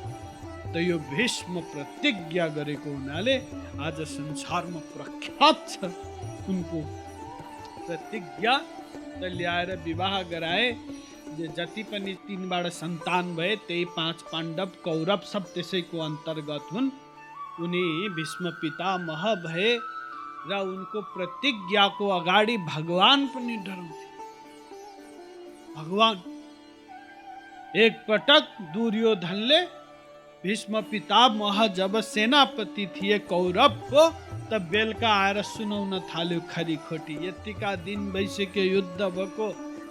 त 0.72 0.76
यो 0.80 0.96
भीष्म 1.12 1.60
प्रतिज्ञा 1.72 2.46
गरेको 2.56 2.90
हुनाले 2.90 3.34
आज 3.84 4.00
संसारमा 4.08 4.80
प्रख्यात 4.94 5.68
छ 5.68 5.90
उनको 6.48 6.80
प्रतिज्ञा 7.84 8.56
त 9.20 9.30
ल्याएर 9.36 9.76
विवाह 9.84 10.22
गराए 10.32 10.72
जे 11.36 11.48
जति 11.56 11.82
पनि 11.82 12.14
तिनबाट 12.26 12.66
सन्तान 12.72 13.36
भए, 13.36 13.54
त्यही 13.68 13.84
पाँच 13.84 14.22
पाण्डव 14.32 14.70
कौरव 14.84 15.20
सब 15.32 15.52
त्यसैको 15.54 15.98
अंतर्गत 15.98 16.72
हुन्। 16.72 16.90
उनी 17.60 17.84
भीष्म 18.16 18.50
पितामह 18.62 19.34
भए। 19.44 19.70
र 20.50 20.58
उनको 20.64 21.00
प्रतिज्ञाको 21.14 22.08
अगाडि 22.10 22.56
भगवान 22.66 23.26
पनि 23.34 23.56
डराउँथे 23.66 24.06
भगवान, 25.76 26.16
एक 27.76 27.92
पटक 28.08 28.44
दुर्योधनले 28.74 29.60
भीष्म 30.44 30.80
पितामह 30.90 31.66
जब 31.76 32.00
सेनापति 32.02 32.86
थिए 32.96 33.18
कौरवको 33.28 34.08
त 34.50 34.60
बेलुका 34.70 35.08
आएर 35.14 35.42
सुनाउन 35.44 35.98
थाल्यो 36.10 36.40
खरी 36.50 36.76
खोटी। 36.88 37.14
यतिका 37.26 37.74
दिन 37.84 38.10
भइसक्यो 38.12 38.64
युद्ध 38.64 39.00
भएको 39.02 39.46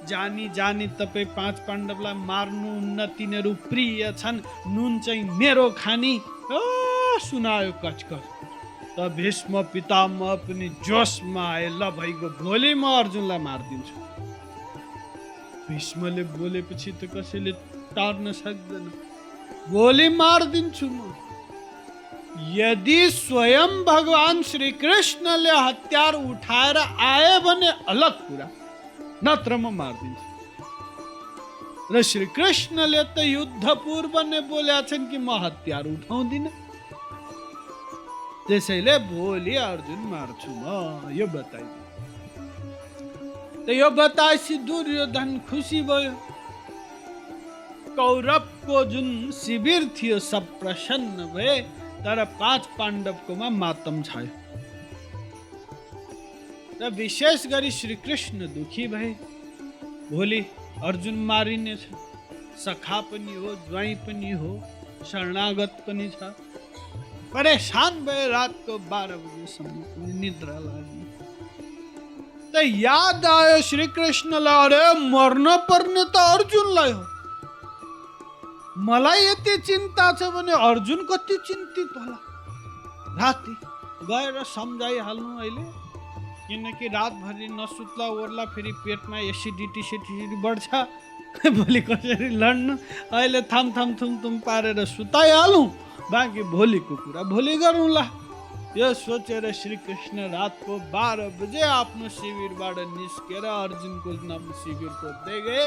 जानी 0.07 0.47
जानी 0.55 0.87
तपाईँ 0.99 1.25
पाँच 1.37 1.59
पाण्डवलाई 1.67 2.13
मार्नुहुन्न 2.25 3.05
तिनीहरू 3.17 3.53
प्रिय 3.69 4.11
छन्, 4.17 4.41
नुन 4.67 4.99
चाहिँ 4.99 5.23
मेरो 5.37 5.69
खानी 5.77 6.13
सुनायो 7.21 7.71
कचकच। 7.83 8.23
त 8.97 8.99
भीष्म 9.17 9.53
पितामह 9.73 10.31
पनि 10.45 10.67
जोसमा 10.85 11.43
आए 11.47 11.69
ल 11.69 11.89
भइगयो 11.97 12.29
भोलि 12.41 12.73
म 12.73 12.83
अर्जुनलाई 13.01 13.39
मारिदिन्छु। 13.47 13.95
भीष्मले 15.69 16.23
बोलेपछि 16.33 16.91
त 16.91 17.01
कसैले 17.13 17.51
टार्न 17.93 18.25
सक्दैन। 18.41 18.85
भोलि 19.69 20.07
मारिदिन्छु 20.17 20.87
म। 20.89 20.99
यदि 22.57 23.01
स्वयं 23.11 23.71
भगवान 23.85 24.35
श्री 24.49 24.69
कृष्णले 24.81 25.53
हतियार 25.67 26.13
उठाएर 26.15 26.77
आए 27.13 27.39
भने 27.45 27.69
अलग 27.93 28.15
कुरा 28.27 28.47
नत्र 29.23 29.51
म 29.57 29.65
मारिदिन्छु। 29.77 30.25
र 31.93 31.95
श्री 32.01 32.25
कृष्णले 32.37 33.03
त 33.13 33.17
युद्ध 33.25 33.65
पूर्व 33.85 34.13
नै 34.29 34.41
बोलेका 34.49 34.81
छन् 34.89 35.09
कि 35.11 35.17
म 35.17 35.29
हतियार 35.45 35.83
उठाउँदिनँ। 35.87 36.66
त्यसैले 38.47 38.95
भोलि 39.11 39.55
अर्जुन 39.61 40.01
मार्छु 40.11 40.51
म 40.55 41.11
यो 41.11 41.25
बताइदिनु 41.35 41.85
त 43.65 43.67
यो 43.75 43.89
बताएपछि 43.91 44.55
दुर्योधन 44.67 45.29
खुसी 45.49 45.81
भयो 45.89 46.13
कौरवको 47.97 48.77
जुन 48.91 49.09
शिविर 49.35 49.89
थियो 49.97 50.19
सब 50.31 50.45
प्रसन्न 50.59 51.25
भए 51.35 51.55
तर 52.05 52.23
पाँच 52.39 52.63
पाण्डवकोमा 52.77 53.49
मातम 53.61 54.01
छायो 54.07 54.31
र 56.81 56.89
विशेष 56.95 57.45
गरी 57.51 57.71
श्रीकृष्ण 57.79 58.47
दुखी 58.55 58.87
भए 58.87 59.11
भोलि 60.11 60.41
अर्जुन 60.87 61.15
मारिनेछ 61.29 61.87
सखा 62.65 62.99
पनि 63.11 63.35
हो 63.35 63.55
ज्वाइँ 63.67 63.95
पनि 64.07 64.31
हो 64.41 64.51
शरणागत 65.11 65.83
पनि 65.87 66.09
छ 66.15 66.31
परेशान 67.33 67.93
भए 68.05 68.27
रातको 68.27 68.77
बाह्र 68.89 69.15
बजीसम्म 69.15 70.19
निद्रा 70.19 70.57
लाग्यो। 70.59 71.03
त 72.53 72.55
याद 72.65 73.25
आयो 73.25 73.61
श्रीकृष्णलाई 73.61 74.65
अरे 74.65 74.83
मर्न 75.09 75.47
पर्ने 75.69 76.03
त 76.03 76.15
अर्जुनलाई 76.35 76.91
हो। 76.91 77.03
मलाई 78.87 79.25
यति 79.25 79.57
चिन्ता 79.67 80.05
छ 80.11 80.29
भने 80.33 80.53
अर्जुन 80.69 80.99
कति 81.11 81.37
चिन्तित 81.47 81.91
होला। 81.97 82.17
राति 83.19 83.53
गएर 84.09 84.43
सम्झाइहाल्नु 84.43 85.31
अहिले 85.37 85.65
किनकि 86.47 86.87
रातभरि 86.87 87.47
नसुत्ला 87.51 88.07
ओर्ला 88.07 88.45
फेरि 88.55 88.71
पेटमा 88.85 89.17
एसिडिटी 89.19 89.81
सेटिडिटी 89.83 90.37
बढ्छ। 90.41 90.67
भोलि 91.57 91.81
कसरी 91.81 92.29
लड्नु? 92.41 92.73
अहिले 93.11 93.41
थाम 93.51 93.71
थाम 93.71 93.93
थुम 94.01 94.11
थुम 94.23 94.39
पारेर 94.39 94.85
सुताइहालौँ। 94.85 95.67
बाँकी 96.11 96.43
भोलिको 96.51 96.95
कुरा 96.95 97.21
भोलि 97.31 97.55
गरौँला। 97.57 98.05
यो 98.77 98.93
सोचेर 98.93 99.51
श्रीकृष्ण 99.51 100.17
रातको 100.31 100.73
बाह्र 100.93 101.19
बजे 101.39 101.61
आफ्नो 101.61 102.09
शिविरबाट 102.09 102.77
निस्केर 102.95 103.45
अर्जुनको 103.45 104.11
नाम 104.27 104.43
शिविर 104.61 104.91
खोज्दै 104.99 105.39
गए 105.47 105.65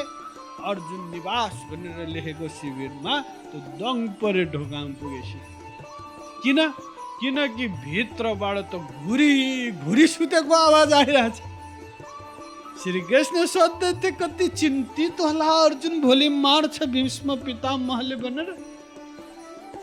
अर्जुन 0.71 1.01
निवास 1.11 1.53
भनेर 1.69 2.07
लेखेको 2.07 2.47
शिविरमा 2.57 3.19
त्यो 3.51 3.59
दङ 3.81 3.97
परे 4.21 4.43
ढोकामा 4.53 4.93
पुगेपछि। 5.01 5.39
किन? 6.43 6.59
किनकि 7.21 7.67
भित्रबाट 7.85 8.57
त 8.71 8.81
घुरी 9.05 9.33
घुरी 9.85 10.07
सुतेको 10.07 10.53
आवाज 10.55 10.93
आइरहेछ। 10.93 11.37
श्रीकृष्ण 12.81 13.45
सोध्दै 13.45 13.93
थिए 14.01 14.11
कति 14.17 14.47
चिन्तित 14.57 15.19
होला 15.21 15.49
अर्जुन 15.65 16.01
भोलि 16.01 16.29
मार्छ 16.41 16.83
भीष्म 16.89 17.35
पितामहले 17.45 18.15
भनेर। 18.23 18.49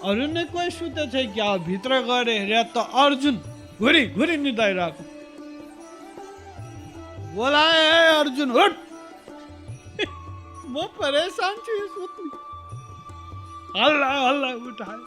अरू 0.06 0.26
नै 0.32 0.44
कोही 0.54 0.70
सुते 0.70 1.04
छ 1.12 1.22
क्या 1.34 1.46
भित्र 1.68 1.96
गएर 2.08 2.28
हेरे 2.30 2.62
त 2.74 2.82
अर्जुन 3.04 3.38
घुरी 3.80 4.02
घुरी 4.14 4.36
निदाइरहेको 4.42 5.04
बोलाए 7.34 7.82
अर्जुन, 8.12 8.50
उठ! 8.50 8.76
म 10.72 10.86
परेशान 11.00 11.58
छु 11.66 11.74
हल्ला 13.76 14.12
हल्ला 14.20 14.52
उठाए 14.70 15.00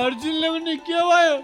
अर्जुनले 0.00 0.50
पनि 0.50 0.76
के 0.88 1.06
भयो 1.12 1.38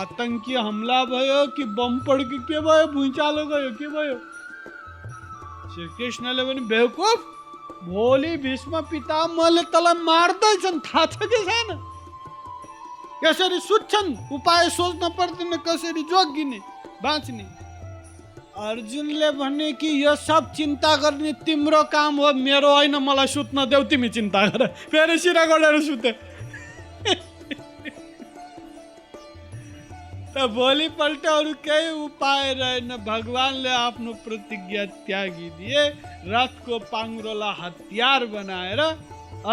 आतंकी 0.00 0.54
हमला 0.54 1.04
भयो 1.10 1.46
कि 1.56 1.64
बम 1.78 1.98
पड्क्यो 2.06 2.38
के 2.50 2.60
भयो 2.68 2.86
भुइँचालो 2.94 3.46
गयो 3.52 3.70
के 3.82 3.88
भयो 3.96 4.18
श्रीकृष्णले 5.74 6.44
पनि 6.44 6.60
बेवकुफ 6.74 7.32
भोलि 7.86 8.36
भीष्म 8.36 8.80
पितामहले 8.80 9.62
तँलाई 9.62 9.94
मार्दैछन् 9.94 10.80
थाहा 10.80 11.06
छ 11.06 11.16
कि 11.22 11.38
छैन? 11.44 11.68
कसरी 13.24 13.58
सुत्छन् 13.60 14.10
उपाय 14.32 14.70
सोच्न 14.70 15.08
पर्दैन 15.08 15.56
कसरी 15.56 16.02
जोगिने 16.02 16.58
बाँच्ने। 17.02 17.46
अर्जुनले 18.58 19.30
भने 19.30 19.72
कि 19.72 19.88
यो 20.04 20.16
सब 20.16 20.52
चिन्ता 20.56 20.96
गर्ने 20.96 21.32
तिम्रो 21.44 21.82
काम 21.82 22.16
हो 22.16 22.32
मेरो 22.32 22.74
होइन 22.74 22.96
मलाई 22.96 23.26
सुत्न 23.26 23.64
देऊ 23.64 23.82
तिमी 23.84 24.08
चिन्ता 24.08 24.46
गर। 24.46 24.66
फेरि 24.66 25.18
सिरा 25.18 25.44
गरेर 25.44 25.80
सुते। 25.82 26.10
त 30.36 30.46
भोलिपल्ट 30.52 31.26
अरू 31.26 31.52
केही 31.64 31.90
उपाय 32.04 32.52
रहेन 32.54 32.90
भगवान्ले 33.04 33.70
आफ्नो 33.74 34.12
प्रतिज्ञा 34.24 34.84
त्यागिदिए 35.06 35.84
रथको 36.32 36.78
पाङ्रोलाई 36.90 37.54
हतियार 37.60 38.26
बनाएर 38.34 38.80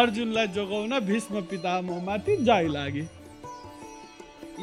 अर्जुनलाई 0.02 0.48
जोगाउन 0.58 1.00
भीष्म 1.08 1.42
पितामहमाथि 1.52 2.36
जाइ 2.44 2.68
लागे। 2.76 3.06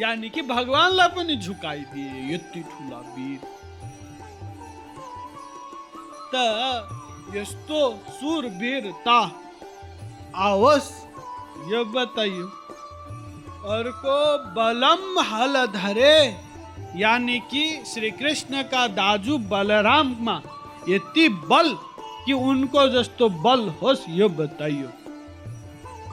यानि 0.02 0.28
कि 0.28 0.42
भगवान्लाई 0.52 1.08
पनि 1.16 1.36
झुकाइदिए 1.36 2.34
यति 2.34 2.60
ठुला 2.68 3.00
वीर। 3.16 3.40
त 6.34 6.36
यस्तो 7.36 7.80
सुरवीरता 8.20 9.20
आवोस् 10.48 10.92
यो 11.72 11.84
बताइयो। 11.96 12.46
अर्को 13.60 14.18
बलम 14.52 15.18
हल 15.20 15.54
धरे, 15.66 16.36
यानी 16.96 17.38
कि 17.50 17.64
श्री 17.86 18.10
कृष्ण 18.10 18.62
का 18.62 18.86
दाजु 18.88 19.36
बलराममा 19.38 20.40
यति 20.88 21.28
बल 21.28 21.68
कि 22.26 22.32
उनको 22.32 22.86
जस्तो 22.88 23.28
बल 23.44 23.68
होस् 23.82 24.08
यो 24.10 24.28
बताइयो। 24.28 24.88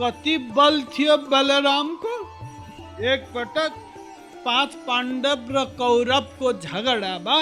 कति 0.02 0.38
बल 0.58 0.82
थियो 0.94 1.18
बलराम 1.32 1.96
को? 1.96 2.16
एक 3.04 3.24
पटक 3.36 3.72
पाँच 4.46 4.74
पाण्डव 4.88 5.48
र 5.52 5.64
कौरव 5.78 6.28
को 6.40 6.54
झगड़ा 6.54 7.18
बा। 7.18 7.38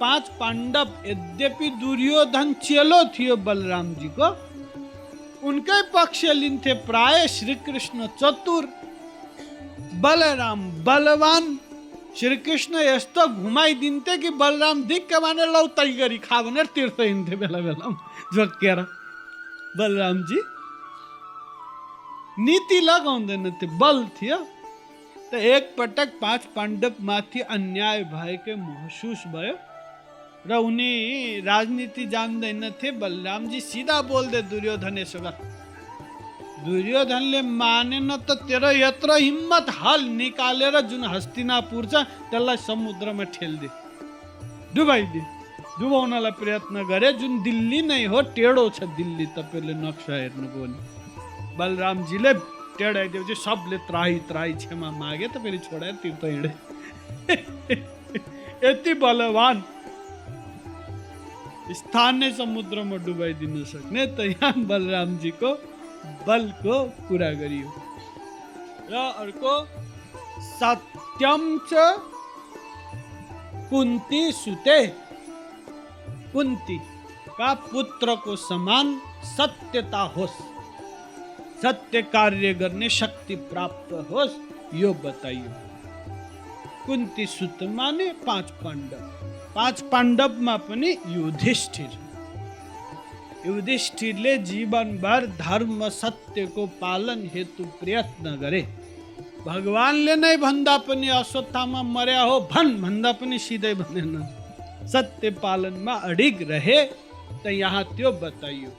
पाँच 0.00 0.28
पांडव 0.40 0.88
यद्यपि 1.06 1.70
दुर्योधन 1.80 2.52
चेलो 2.62 3.04
थियो 3.08 3.36
बलराम 3.36 3.94
जी 3.94 4.08
बलरामजीको 4.08 5.48
उनकै 5.48 5.82
पक्ष 5.94 6.24
लिन्थे 6.24 6.72
प्राय 6.88 7.26
श्री 7.28 7.54
कृष्ण 7.66 8.06
चतुर। 8.20 8.64
बलराम 10.02 10.60
बलवान। 10.84 11.44
श्री 12.16 12.36
कृष्ण 12.36 12.80
यस्तो 12.80 13.26
घुमाइदिन्थे 13.42 14.16
कि 14.18 14.30
बलराम 14.40 14.82
दिक्क 14.84 15.12
मानेर 15.22 15.48
लौ 15.48 15.66
तै 15.72 15.88
गरी 15.92 16.18
खा 16.18 16.40
भनेर 16.42 16.66
तीर्थ 16.74 17.00
हिँड्थे 17.00 17.36
बेला 17.36 17.60
बेला 17.66 17.90
झोकेर 18.34 18.80
बलरामजी 19.78 20.40
नीति 22.38 22.80
लगाउँदैन 22.80 23.50
थियो 23.52 23.78
बल 23.78 24.04
थियो। 24.16 24.38
त 25.32 25.34
एक 25.34 25.74
पटक 25.78 26.08
पाँच 26.20 26.44
पाण्डव 26.56 26.94
माथि 27.02 27.40
अन्याय 27.48 28.02
भएको 28.12 28.56
महसुस 28.56 29.24
भयो। 29.32 29.54
र 30.46 30.56
उनी 30.62 31.40
राजनीति 31.42 32.04
जान्दैनथे 32.06 32.90
बलरामजी 33.00 33.60
सिधा 33.60 34.00
बोल्दे 34.02 34.42
दुर्योधन 34.52 34.98
यसो 34.98 35.20
गर। 35.20 35.34
दुर्योधनले 36.66 37.40
मानेन 37.62 38.10
त 38.18 38.30
तेरो 38.48 38.70
यत्रो 38.76 39.14
हिम्मत 39.16 39.66
हल 39.80 40.02
निकालेर 40.20 40.76
जुन 40.90 41.04
हस्तिनापुर 41.14 41.86
छ 41.92 41.94
त्यसलाई 42.30 42.56
समुद्रमा 42.62 43.24
ठेल्दे 43.36 43.68
डुबाइदिए। 44.74 45.24
डुबाउनलाई 45.80 46.34
प्रयत्न 46.40 46.84
गरे 46.90 47.12
जुन 47.20 47.32
दिल्ली 47.42 47.80
नै 47.90 48.02
हो 48.12 48.20
टेढो 48.36 48.64
छ 48.76 48.88
दिल्ली 48.98 49.26
तपाईँले 49.36 49.74
नक्सा 49.84 50.14
हेर्नुभयो 50.16 50.66
भने 50.66 51.56
बलरामजीले 51.58 52.32
टेढाइदिएपछि 52.78 53.34
सबले 53.42 53.76
त्राही 53.88 54.18
त्राही 54.28 54.52
क्षमा 54.62 54.90
मागे 55.00 55.28
त 55.28 55.36
फेरि 55.44 55.58
छोडेर 55.66 55.94
तीर्थ 56.02 56.24
हिँडे। 56.24 56.50
यति 58.66 58.92
बलवान। 59.04 59.62
स्थानीय 61.78 62.30
समुद्रमा 62.32 62.96
डुबाइदिन 63.06 63.54
सक्ने 63.70 64.06
त 64.16 64.18
यहाँ 64.32 64.52
बलरामजीको 64.68 65.50
बलको 66.26 66.82
कुरा 67.08 67.30
गरियो 67.32 67.72
र 68.90 68.94
अर्को 69.18 69.54
सत्यम 70.40 71.42
च 71.72 71.72
कुन्ती 73.70 74.20
सुते। 74.32 74.86
कुन्ती 76.32 76.78
का 77.38 77.52
पुत्रको 77.62 78.36
समान 78.36 78.94
सत्यता 79.26 80.02
होस्। 80.16 80.38
सत्य 81.62 82.02
कार्य 82.04 82.54
करने 82.54 82.88
शक्ति 82.90 83.34
प्राप्त 83.50 83.92
होस्, 84.10 84.36
यो 84.74 84.92
बताइयो। 84.94 85.52
कुन्ती 86.86 87.26
सुत 87.26 87.62
माने 87.70 88.08
पाँच 88.26 88.50
पाण्डव 88.62 89.02
पाँच 89.54 89.80
पाण्डवमा 89.92 90.56
पनि 90.56 90.90
युधिष्ठिर। 91.08 91.98
युधिष्ठिरले 93.46 94.36
जीवनभर 94.48 95.26
धर्म 95.38 95.88
सत्यको 95.88 96.66
पालन 96.80 97.20
हेतु 97.34 97.64
प्रयत्न 97.80 98.34
गरे। 98.36 98.62
भगवानले 99.46 100.14
नै 100.16 100.36
भन्दा 100.36 100.76
पनि 100.86 101.08
अश्वत्थामा 101.08 101.82
मर्या 101.82 102.22
हो, 102.22 102.40
भन 102.52 102.74
भन्दा 102.82 103.12
पनि 103.12 103.38
सिधै 103.38 103.74
भनेन। 103.74 104.14
सत्य 104.92 105.30
पालनमा 105.42 105.94
अडिग 106.08 106.42
रहे 106.50 106.78
त 107.44 107.46
यहाँ 107.46 107.84
त्यो 107.96 108.12
बताइयो। 108.22 108.70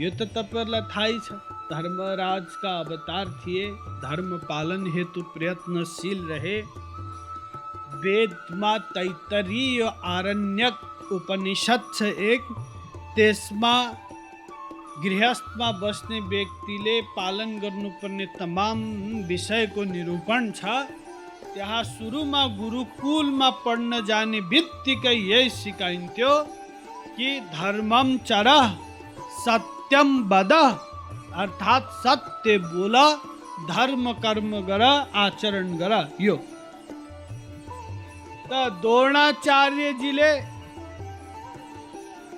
यो 0.00 0.10
त 0.10 0.26
तपाईँहरूलाई 0.34 0.82
थाहै 0.90 1.14
छ, 1.24 1.38
धर्मराजका 1.70 2.70
अवतार 2.80 3.26
थिए, 3.40 3.64
धर्म 4.02 4.30
पालन 4.50 4.86
हेतु 4.92 5.22
प्रयत्नशील 5.34 6.20
रहे। 6.26 6.56
वेदमा 8.02 8.76
तैतरीय 8.94 9.82
आरण्यक 10.08 11.12
उपनिषद 11.12 11.82
छ 11.94 12.02
एक 12.26 12.42
त्यसमा 13.16 13.74
गृहस्थमा 15.02 15.70
बस्ने 15.80 16.20
व्यक्तिले 16.30 17.00
पालन 17.16 17.58
गर्नुपर्ने 17.60 18.26
तमाम 18.38 18.78
विषयको 19.28 19.84
निरूपण 19.92 20.50
छ। 20.52 20.60
त्यहाँ 21.54 21.82
सुरुमा 21.84 22.46
गुरुकुलमा 22.58 23.48
पढ्न 23.64 24.04
जाने 24.06 24.40
बित्तिकै 24.50 25.14
यही 25.14 25.50
सिकाइन्थ्यो 25.52 26.32
कि 27.16 27.28
धर्मम 27.54 28.16
चर 28.28 28.48
सत्यम 29.38 30.08
बद 30.30 30.52
अर्थात् 30.52 31.92
सत्य 32.02 32.58
बोल 32.60 32.96
धर्म 33.68 34.12
कर्म 34.22 34.52
गर 34.68 34.82
आचरण 35.16 35.76
गर। 35.78 35.94
यो। 36.20 36.36
त 38.50 38.60
द्रोणाचार्यजीले 38.82 40.30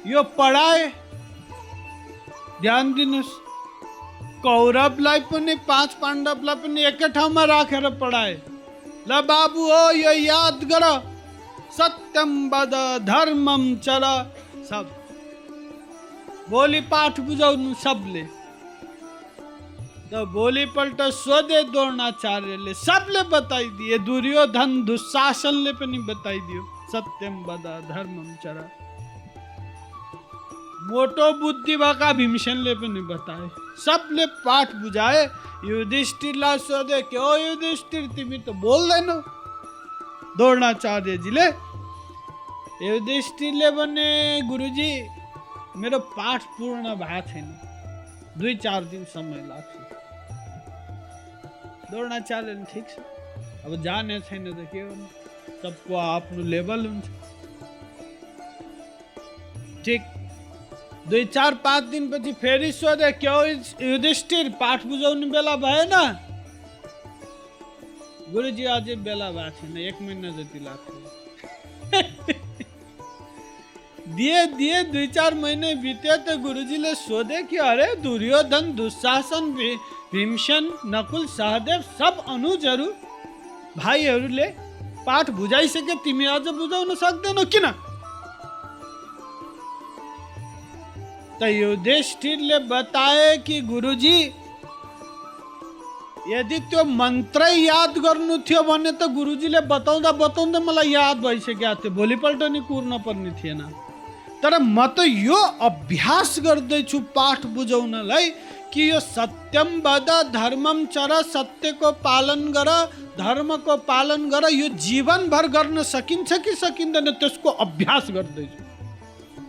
यो 0.06 0.22
पढाए 0.38 0.86
ध्यान 2.62 2.92
दिनुहोस् 2.92 3.30
कौरवलाई 4.42 5.20
पनि 5.30 5.54
पाँच 5.68 5.94
पाण्डवलाई 6.02 6.56
पनि 6.62 6.84
एकै 6.90 7.08
ठाउँमा 7.14 7.44
राखेर 7.52 7.88
पढाए 8.02 8.34
ल 9.08 9.20
बाबु 9.30 9.62
हो 9.72 9.80
यो 9.96 10.12
याद 10.12 10.64
गर 10.72 10.84
सत्यम 11.78 12.30
बद 12.50 12.74
धर्मम 13.08 13.64
चर 13.84 14.04
सब। 14.68 14.86
भोलि 16.50 16.80
पाठ 16.92 17.20
बुझाउनु 17.26 17.74
सबले। 17.84 18.22
त 20.12 20.22
भोलिपल्ट 20.28 21.00
सोधे 21.14 21.62
द्रोणाचार्यले 21.72 22.72
सबले 22.76 23.22
बताइदिए 23.32 23.98
दुर्योधन 24.04 24.70
दुशासनले 24.84 25.72
पनि 25.80 25.98
बताइदियो 26.08 26.62
सत्यम 26.92 27.34
वद 27.46 27.66
धर्मम 27.88 28.28
चरा। 28.42 28.64
मोटो 30.84 31.26
बुद्धि 31.40 31.76
भएका 31.76 32.12
भीमसेनले 32.12 32.74
पनि 32.74 33.00
बताए, 33.08 33.48
सबले 33.78 34.26
पाठ 34.44 34.74
बुझाए 34.76 35.22
युधिष्ठिरलाई 35.64 36.58
सोधे 36.60 37.00
के 37.08 37.16
हो 37.16 37.32
युधिष्ठिर, 37.38 38.06
तिमी 38.14 38.38
त 38.38 38.48
बोल्दैनौ? 38.60 39.16
द्रोणाचार्यजीले 40.36 41.46
युधिष्ठिरले 42.82 43.70
भने, 43.70 44.08
गुरुजी, 44.48 44.92
मेरो 45.80 45.98
पाठ 46.12 46.40
पूर्ण 46.58 46.94
भएको 47.00 47.20
छैन, 47.28 47.46
दुई 48.38 48.54
चार 48.56 48.84
दिन 48.92 49.04
समय 49.06 49.40
लाग्छ। 49.48 49.81
द्रोणाचार्य 51.93 52.55
ठिक 52.72 52.86
छ 52.88 52.99
अब 53.64 53.72
जाने 53.84 54.16
छैन 54.28 54.45
त 54.53 54.61
गर्नु 54.74 55.07
सबको 55.62 55.97
आफ्नो 55.97 56.43
लेभल 56.53 56.80
हुन्छ 56.86 57.07
ठिक। 59.84 60.03
दुई 61.11 61.24
चार 61.34 61.55
पाँच 61.62 61.84
दिनपछि 61.93 62.32
फेरि 62.40 62.70
सोधे 62.72 63.11
के 63.20 63.28
हो 63.28 63.40
युधिष्ठिर 63.86 64.49
पाठ 64.61 64.86
बुझाउने 64.86 65.26
बेला 65.30 65.55
भएन 65.64 65.95
गुरुजी 68.32 68.64
अझै 68.74 68.97
बेला 69.07 69.30
भएको 69.32 69.64
एक 69.88 69.97
महिना 70.03 70.30
जति 70.36 70.59
लाग्छ 70.66 70.86
दिए 74.16 74.45
दिए 74.59 74.82
दुई 74.93 75.07
चार 75.16 75.34
महीने 75.43 75.74
बित्यो 75.82 76.16
त 76.26 76.36
गुरुजीले 76.45 76.95
सोधे 77.01 77.43
कि 77.51 77.57
अरे 77.70 77.88
दुर्योधन 78.03 78.72
दुशासन 78.76 79.53
भी 79.59 79.70
भीमसेन 80.12 80.64
नकुल 80.94 81.26
सहदेव 81.28 81.80
सब 81.98 82.24
अनुजहरू 82.28 82.86
भाइहरूले 83.76 84.46
पाठ 85.06 85.30
बुझाइसके 85.38 85.94
तिमी 86.04 86.26
अझ 86.32 86.46
बुझाउन 86.48 86.94
सक्दैनौ 86.94 87.44
किन? 87.54 87.66
त 91.40 91.42
युधिष्ठिरले 91.42 92.58
बताए 92.68 93.36
कि 93.46 93.60
गुरुजी 93.70 94.16
यदि 96.28 96.58
त्यो 96.70 96.84
मन्त्रै 96.84 97.52
याद 97.54 97.98
गर्नु 97.98 98.36
थियो 98.48 98.62
भने 98.62 98.92
त 98.92 99.08
गुरुजीले 99.16 99.60
बताउँदा 99.66 100.12
बताउँदै 100.20 100.60
मलाई 100.66 100.90
याद 100.90 101.16
भइसकेको 101.24 101.74
थियो। 101.82 101.90
भोलिपल्ट 101.94 102.42
नि 102.52 102.60
कुर्न 102.68 102.98
पर्ने 103.06 103.30
थिएन। 103.40 103.62
तर 104.42 104.58
म 104.60 104.86
त 104.86 105.08
यो 105.08 105.40
अभ्यास 105.66 106.30
गर्दैछु 106.44 106.98
पाठ 107.16 107.40
बुझाउनलाई 107.56 108.30
कि 108.72 108.90
यो 108.90 108.98
सत्यम 109.00 109.80
बद, 109.80 110.08
धर्मम 110.32 110.84
चर, 110.86 111.12
सत्य 111.24 111.72
को 111.72 111.92
पालन 112.00 112.50
गर 112.52 112.70
धर्मको 113.18 113.76
पालन 113.84 114.28
गर 114.30 114.48
यो 114.52 114.68
जीवनभर 114.80 115.46
गर्न 115.48 115.82
सकिन्छ 115.84 116.32
कि 116.44 116.54
सकिँदैन 116.56 117.10
त्यसको 117.12 117.50
अभ्यास 117.60 118.10
गर्दैछु 118.10 118.70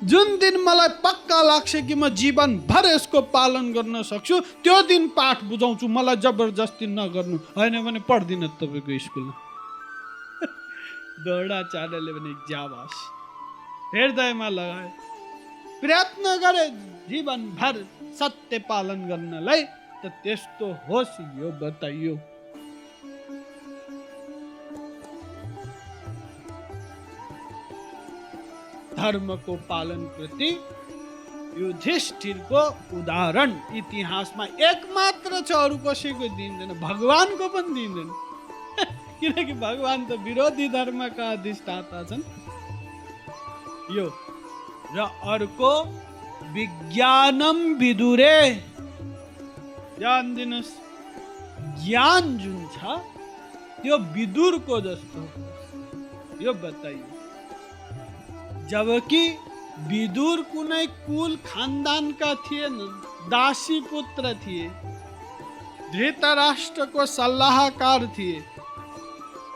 जुन 0.03 0.37
दिन 0.37 0.57
मलाई 0.59 0.87
पक्का 0.99 1.41
लाग्छ 1.41 1.75
कि 1.77 1.95
म 1.95 2.09
जीवनभर 2.11 2.85
यसको 2.85 3.21
पालन 3.31 3.71
गर्न 3.73 4.01
सक्छु, 4.03 4.39
त्यो 4.63 4.81
दिन 4.83 5.07
पाठ 5.15 5.43
बुझाउँछु, 5.43 5.87
मलाई 5.87 6.15
जबरजस्ती 6.19 6.87
नगर्नु। 6.91 7.37
होइन 7.55 7.75
भने 7.85 7.99
पढ्दिनँ 8.03 8.49
तपाईँको 8.59 8.99
स्कुलमा। 8.99 9.33
द्रोणाचार्यले 11.23 12.11
भने 12.13 12.33
जाबास 12.51 12.93
हृदयमा 13.95 14.49
लगाए, 14.49 14.89
प्रयत्न 15.81 16.25
गरे 16.43 16.67
जीवनभर 17.07 17.75
सत्य 18.19 18.59
पालन 18.69 19.07
गर्नलाई 19.07 19.63
त 20.03 20.11
त्यस्तो 20.23 20.67
होस् 20.87 21.19
यो 21.39 21.49
बताइयो। 21.61 22.15
धर्मको 28.97 29.55
पालन 29.69 30.05
प्रति 30.15 30.49
युधिष्ठिरको 31.57 32.61
उदाहरण 32.97 33.51
इतिहासमा 33.77 34.45
एक 34.69 34.85
मात्र 34.95 35.41
छ 35.41 35.51
अरू 35.63 35.77
कसैको 35.85 36.27
दिँदैन 36.37 36.71
भगवानको 36.79 37.47
पनि 37.55 37.73
दिँदैन। 37.73 38.09
किनकि 39.19 39.53
भगवान 39.65 40.05
त 40.05 40.19
विरोधी 40.23 40.67
धर्मका 40.69 41.31
अधिष्ठाता 41.31 42.03
छन्। 42.09 42.23
यो 43.97 44.05
र 44.95 44.97
अर्को 45.33 45.71
विज्ञानम 46.53 47.57
विदुरे। 47.75 48.39
ध्यान 49.99 50.33
दिनुहोस् 50.35 50.73
ज्ञान 51.83 52.37
जुन 52.37 52.59
छ 52.73 52.77
त्यो 53.81 53.97
विदुरको 54.15 54.79
जस्तो 54.81 55.21
यो 56.41 56.53
बताइयो। 56.53 57.07
जबकि 58.69 59.23
विदुर 59.89 60.41
कुनै 60.51 60.85
कुल 61.05 61.35
खानदानका 61.45 62.33
थिएनन् 62.45 62.99
दासी 63.29 63.79
पुत्र 63.81 64.33
थिए 64.45 64.67
धृतराष्ट्रको 65.93 67.05
सल्लाहकार 67.07 68.05
थिए, 68.17 68.39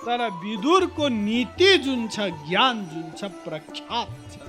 तर 0.06 0.30
विदुरको 0.44 1.08
नीति 1.10 1.78
जुन 1.78 2.08
छ 2.08 2.30
ज्ञान 2.48 2.76
जुन 2.86 3.08
छ 3.12 3.32
प्रख्यात 3.46 4.10
छ 4.34 4.47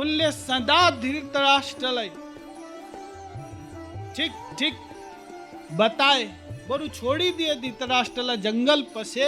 उनले 0.00 0.30
सदा 0.32 0.80
धृतराष्ट्रलाई 1.00 2.10
ठिक 4.16 4.32
ठिक 4.58 4.74
बताए 5.78 6.24
बरु 6.68 6.88
छोडिदिए 6.98 7.54
धृतराष्ट्रलाई 7.62 8.36
जङ्गल 8.46 8.80
पसे 8.94 9.26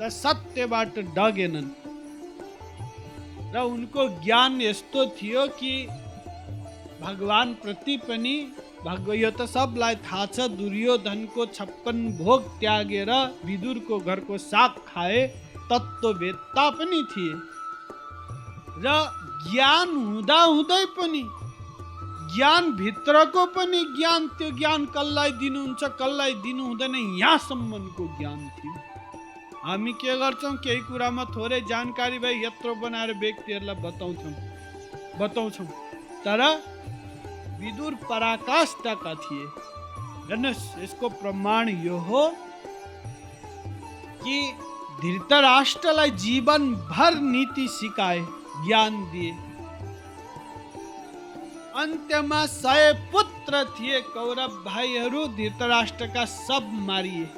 र 0.00 0.08
सत्यबाट 0.16 0.98
डगेनन्। 1.16 1.70
र 3.54 3.62
उनको 3.66 4.08
ज्ञान 4.24 4.60
यस्तो 4.62 5.04
थियो 5.18 5.46
कि 5.60 5.74
भगवान 7.00 7.54
प्रति 7.62 7.96
पनि 8.08 8.34
भगव 8.84 9.12
यो 9.14 9.30
त 9.30 9.46
सबलाई 9.52 9.94
थाहा 10.06 10.26
छ 10.26 10.48
दुर्योधनको 10.56 11.46
छप्पन 11.56 11.96
भोग 12.18 12.44
त्यागेर 12.60 13.10
विदुरको 13.46 13.98
घरको 14.00 14.38
साग 14.40 14.78
खाए 14.88 15.20
तत्त्ववेत्ता 15.70 16.68
पनि 16.78 17.02
थिए। 17.12 17.34
र 18.84 18.86
ज्ञान 19.48 19.88
हुँदा 19.88 20.42
हुँदै 20.42 20.84
पनि, 20.84 21.22
ज्ञान 22.34 22.72
भित्रको 22.72 23.46
पनि 23.46 23.80
ज्ञान, 23.96 24.28
त्यो 24.28 24.50
ज्ञान 24.50 24.86
कसलाई 24.86 25.32
दिनुहुन्छ, 25.32 25.84
कसलाई 25.84 26.34
दिनु 26.34 26.64
हुँदैन 26.64 26.94
यहाँसम्मको 26.94 28.06
ज्ञान 28.18 28.48
थियो। 28.48 28.72
हामी 29.64 29.92
के 29.92 30.16
गर्छौँ? 30.18 30.56
केही 30.56 30.80
कुरामा 30.80 31.24
थोरै 31.24 31.60
जानकारी 31.60 32.18
भए 32.18 32.34
यत्रो 32.44 32.74
बनाएर 32.74 33.14
व्यक्तिहरूलाई 33.14 33.74
बताउँछौँ 33.74 34.34
बताउँछौँ। 35.20 35.66
तर 36.24 36.40
विदुर 37.60 37.94
पराकाष्ठका 37.94 39.14
थिए। 39.14 39.44
हेर्नुहोस्, 40.28 40.78
यसको 40.78 41.08
प्रमाण 41.08 41.68
यो 41.68 41.96
हो 41.98 42.22
कि 44.22 44.52
धृतराष्ट्रलाई 45.02 46.10
जीवनभर 46.10 47.14
नीति 47.14 47.68
सिकाए। 47.68 48.39
ज्ञान 48.66 48.94
दिए 49.12 49.30
अन्त्यमा 51.76 52.40
सय 52.46 52.92
पुत्र 53.12 53.64
थिए 53.74 54.00
कौरव 54.14 54.52
भाइहरू 54.64 55.26
धृतराष्ट्रका 55.36 56.24
सब 56.24 56.70
मारिए। 56.86 57.28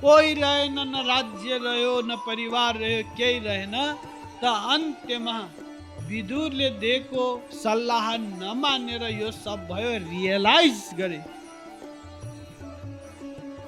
कोही 0.00 0.32
रहेन, 0.34 0.78
न 0.78 1.02
राज्य 1.06 1.58
रह्यो, 1.62 1.94
न 2.00 2.16
परिवार 2.26 2.76
रह्यो, 2.76 3.02
केही 3.16 3.38
रहेन। 3.38 3.74
त 4.40 4.44
अन्त्यमा 4.72 5.36
विदुरले 6.08 6.68
दिएको 6.80 7.24
सल्लाह 7.52 8.06
नमानेर 8.16 9.04
यो 9.20 9.30
सब 9.30 9.68
भयो 9.70 9.92
रियलाइज़ 10.06 10.94
गरे। 10.94 11.20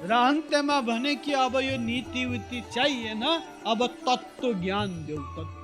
र 0.03 0.11
अन्त्यमा 0.11 0.77
भने 0.81 1.15
कि 1.15 1.31
अब 1.35 1.55
यो 1.59 1.77
नीति 1.77 2.25
उति 2.25 2.59
चाहिएन, 2.73 3.23
अब 3.67 3.79
तत्त्व 4.07 4.53
ज्ञान 4.61 4.89
देऊ, 5.05 5.21
तत्त्व 5.37 5.58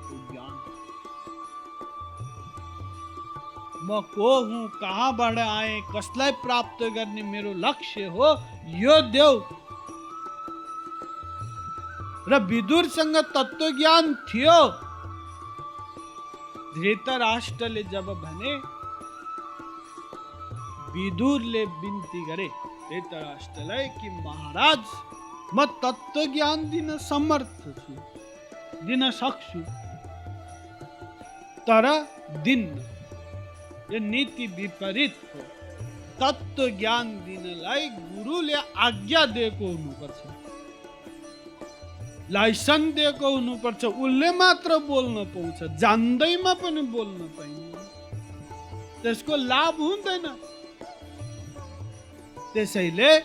म 3.86 4.00
को 4.14 4.30
हुँ 4.44 4.68
कहाँबाट 4.68 5.38
आएँ, 5.38 5.80
कसलाई 5.96 6.32
प्राप्त 6.32 6.82
गर्ने 6.84 7.22
मेरो 7.22 7.52
लक्ष्य 7.56 8.04
हो, 8.06 8.28
यो 8.78 9.00
देऊ 9.10 9.40
र 12.28 12.38
विदुरसँग 12.42 13.16
तत्त्वज्ञान 13.16 14.14
थियो। 14.14 14.58
धृतराष्ट्रले 16.74 17.82
जब 17.82 18.06
भने, 18.22 18.54
विदुरले 20.92 21.64
बिन्ती 21.66 22.24
गरे, 22.24 22.48
धृतराष्ट्रलाई 22.90 23.88
कि 23.88 24.08
महाराज, 24.26 24.84
म 25.54 25.64
तत्त्वज्ञान 25.64 26.70
दिन 26.70 26.98
समर्थ 26.98 27.62
छु, 27.78 27.94
दिन 28.86 29.10
सक्छु। 29.10 29.60
तर 31.62 31.86
दिन 32.42 32.66
यो 33.92 33.98
नीति 33.98 34.46
विपरीत 34.46 35.16
हो। 35.34 35.40
तत्त्व 36.20 36.68
ज्ञान 36.68 37.08
दिनलाई 37.08 37.88
गुरुले 37.88 38.54
आज्ञा 38.76 39.26
दिएको 39.26 39.66
हुनुपर्छ। 39.66 40.20
लाइसेन्स 42.30 42.94
दिएको 42.94 43.30
हुनुपर्छ। 43.30 43.84
उसले 43.84 44.30
मात्र 44.30 44.78
बोल्न 44.78 45.24
पाउँछ। 45.24 45.78
जान्दैमा 45.78 46.54
पनि 46.54 46.82
बोल्न 46.82 47.18
पाइन्छ। 47.18 47.74
त्यसको 49.02 49.36
लाभ 49.36 49.74
हुँदैन। 49.74 50.26
त्यसैले 52.54 53.16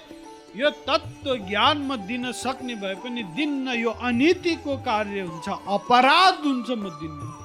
यो 0.55 0.69
तत्त्व 0.69 1.37
ज्ञान 1.37 1.77
म 1.77 1.95
दिन 1.95 2.31
सक्ने 2.31 2.75
भए 2.75 2.95
पनि 2.95 3.23
दिन्न 3.23 3.67
यो 3.67 3.89
अनीतिको 3.89 4.77
कार्य 4.77 5.21
हुन्छ। 5.21 5.49
अपराध 5.49 6.45
हुन्छ 6.45 6.69
म 6.69 6.89
दिन्न। 6.89 7.40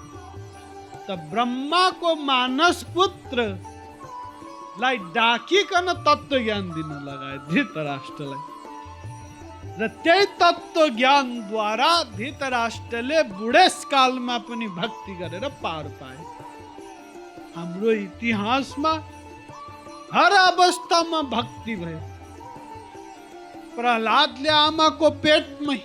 त 1.08 1.10
ब्रह्माको 1.30 2.14
मानस 2.28 2.78
पुत्रलाई 2.94 4.96
डाकिकन 5.16 5.92
तत्व 6.06 6.38
ज्ञान 6.44 6.64
दिन 6.76 6.90
लगाए 7.08 7.38
धृतराष्ट्रलाई 7.50 8.42
र 9.80 9.86
त्यही 10.02 10.24
तत्त्व 10.40 10.88
ज्ञानद्वारा 10.96 11.92
धृतराष्ट्रले 12.16 13.22
बुढेसकालमा 13.32 14.36
पनि 14.48 14.66
भक्ति 14.76 15.12
गरेर 15.20 15.44
पार 15.62 15.84
पाए। 16.00 16.18
हाम्रो 17.56 17.90
इतिहासमा 17.92 18.92
हर 20.14 20.32
अवस्थामा 20.32 21.20
भक्ति 21.36 21.74
भयो। 21.76 22.00
प्रहलादले 23.76 24.48
आमाको 24.48 25.10
पेटमै 25.24 25.78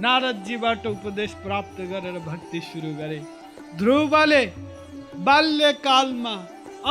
नारदजीबाट 0.00 0.86
उपदेश 0.86 1.30
प्राप्त 1.44 1.80
गरेर 1.92 2.18
भक्ति 2.26 2.60
सुरु 2.68 2.90
गरे 2.98 3.18
ध्रुवले 3.78 4.44
बाल्यकालमा 5.26 6.34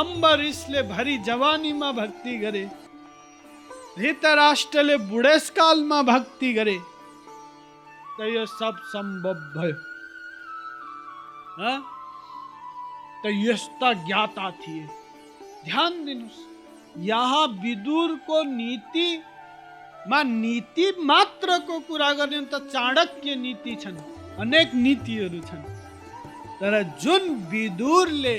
अम्बरीशले 0.00 0.82
भरि 0.88 1.16
जवानीमा 1.26 1.90
भक्ति 1.92 2.36
गरे 2.38 2.64
धृतराष्ट्रले 3.98 4.96
बुढेसकालमा 5.10 6.00
भक्ति 6.02 6.52
गरे 6.52 6.78
त 8.16 8.28
यो 8.28 8.44
सब 8.46 8.74
सम्भव 8.92 9.38
भयो। 9.54 9.76
त 13.22 13.24
यस्ता 13.26 13.92
ज्ञाता 14.06 14.50
थिए। 14.60 14.84
ध्यान 15.64 16.04
दिनुहोस् 16.04 16.42
यहाँ 17.06 17.46
विदुरको 17.62 18.42
नीतिमा 18.50 20.22
नीति 20.22 20.86
मात्रको 21.02 21.78
कुरा 21.88 22.12
गर्ने 22.12 22.40
त 22.52 22.54
चाणक्य 22.66 23.34
नीति 23.36 23.74
छन्, 23.82 23.98
अनेक 24.40 24.74
नीतिहरू 24.74 25.40
छन्। 25.40 25.64
तर 26.64 26.82
जुन 27.00 27.24
विदुरले 27.50 28.36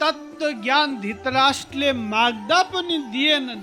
तत्व 0.00 0.40
ज्ञान 0.62 0.96
धृतराष्ट्रले 1.00 1.92
माग्दा 1.92 2.62
पनि 2.72 2.96
दिएनन् 3.12 3.62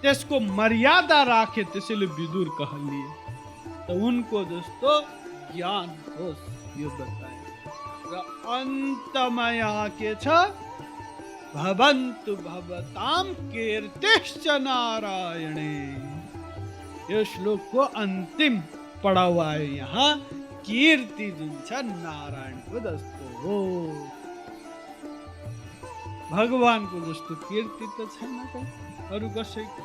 त्यसको 0.00 0.40
मर्यादा 0.58 1.18
राखे 1.28 1.62
त्यसैले 1.72 2.06
विदुर 2.18 2.48
कहलिए 2.60 3.08
त 3.84 3.96
उनको 4.06 4.44
जस्तो 4.52 4.92
ज्ञान 5.52 5.88
होस् 6.16 6.80
यो 6.80 6.88
बताए। 6.96 7.36
र 8.08 8.14
अन्तमा 8.56 9.50
यहाँ 9.50 9.88
के 10.00 10.14
छ 10.24 10.26
भवन्तु 11.52 12.32
भवताम 12.48 13.26
कीर्तिश्च 13.52 14.44
नारायणे। 14.64 15.76
यो 17.12 17.24
श्लोकको 17.36 17.80
अन्तिम 18.02 18.60
पढाउ 19.04 19.38
आयो 19.40 19.68
यहाँ। 19.76 20.10
कीर्ति 20.68 21.30
जुन 21.38 21.52
छ 21.66 21.80
नारायणको 21.84 22.80
जस्तो 22.86 23.28
हो 23.42 23.58
भगवानको 26.30 27.00
जस्तो 27.06 27.34
कीर्ति 27.44 27.86
त 27.94 28.08
छैन 28.14 28.66
अरू 29.16 29.28
कसैको 29.36 29.82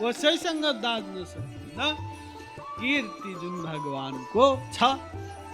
कसैसँग 0.00 0.64
दाज्न 0.84 1.24
सकिँदैन 1.32 1.96
कीर्ति 2.78 3.34
जुन 3.40 3.56
भगवानको 3.62 4.46
छ 4.72 4.92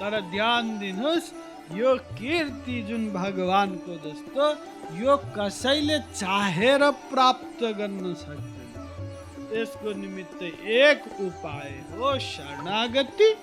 तर 0.01 0.21
ध्यान 0.31 0.79
दिनुहोस् 0.79 1.33
यो 1.75 1.95
कीर्ति 2.13 2.83
जुन 2.89 3.09
भगवानको 3.13 3.97
जस्तो 4.05 4.53
यो 5.01 5.17
कसैले 5.35 5.99
चाहेर 6.15 6.91
प्राप्त 7.11 7.65
गर्न 7.79 8.15
सक्दैन 8.23 9.57
यसको 9.57 9.99
निमित्त 10.01 10.43
एक 10.77 11.05
उपाय 11.21 11.71
हो 11.93 12.19
शरणागति 12.29 13.35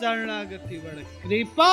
शरणागतिबाट 0.00 0.98
कृपा 1.22 1.70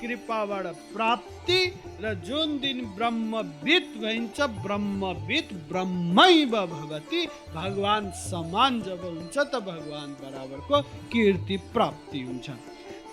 कृपाबाट 0.00 0.66
प्राप्ति 0.92 1.58
र 2.02 2.12
जुन 2.26 2.58
दिन 2.60 2.80
ब्रह्मविद 2.96 3.84
भइन्छ 4.02 4.40
ब्रह्मविद 4.64 5.52
ब्रह्मैव 5.70 6.56
भवति 6.66 7.26
भगवान 7.54 8.10
समान 8.20 8.80
जब 8.82 9.04
हुन्छ 9.04 9.36
त 9.38 9.60
भगवान 9.68 10.12
बराबरको 10.22 10.80
कीर्ति 11.12 11.56
प्राप्ति 11.74 12.22
हुन्छ 12.22 12.50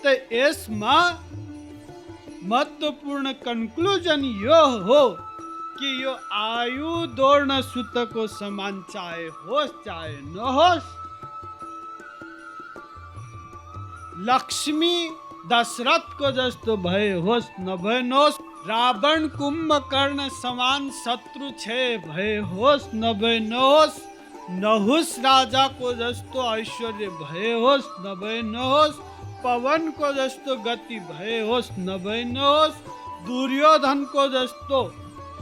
त 0.04 0.16
यसमा 0.32 0.96
महत्त्वपूर्ण 2.44 3.32
कन्क्लुजन 3.44 4.24
यो 4.44 4.64
हो 4.86 5.02
कि 5.78 5.92
यो 6.04 6.16
आयु 6.38 6.96
दौड्न 7.16 7.60
सुतको 7.64 8.26
समान 8.30 8.82
चाहे 8.90 9.26
होस् 9.38 9.84
चाहे 9.84 10.16
न 10.16 10.34
नहोस् 10.36 11.01
लक्ष्मी 14.18 14.94
दशरथको 15.50 16.30
जस्तो 16.32 16.76
भए 16.76 17.12
होस् 17.20 17.46
नभए 17.60 18.00
नहोस् 18.02 18.40
रावण 18.68 19.26
कुंभकर्ण 19.28 20.28
समान 20.32 20.90
शत्रु 20.90 21.50
छे 21.58 21.96
भए 21.98 22.36
होस् 22.50 22.86
नभए 22.94 23.38
नहोस् 23.40 23.98
नहुस 24.50 25.18
राजा 25.18 25.66
को 25.80 25.92
जस्तो 25.94 26.44
ऐश्वर्य 26.56 27.08
भय 27.22 27.52
होस 27.52 27.88
न 28.00 28.14
भय 28.14 28.40
नभए 28.44 29.00
पवन 29.44 29.90
को 29.90 30.12
जस्तो 30.12 30.56
गति 30.62 30.98
भए 31.10 31.40
होस् 31.40 31.70
नभए 31.78 32.22
दुर्योधन 33.26 34.04
को 34.04 34.28
जस्तो 34.28 34.84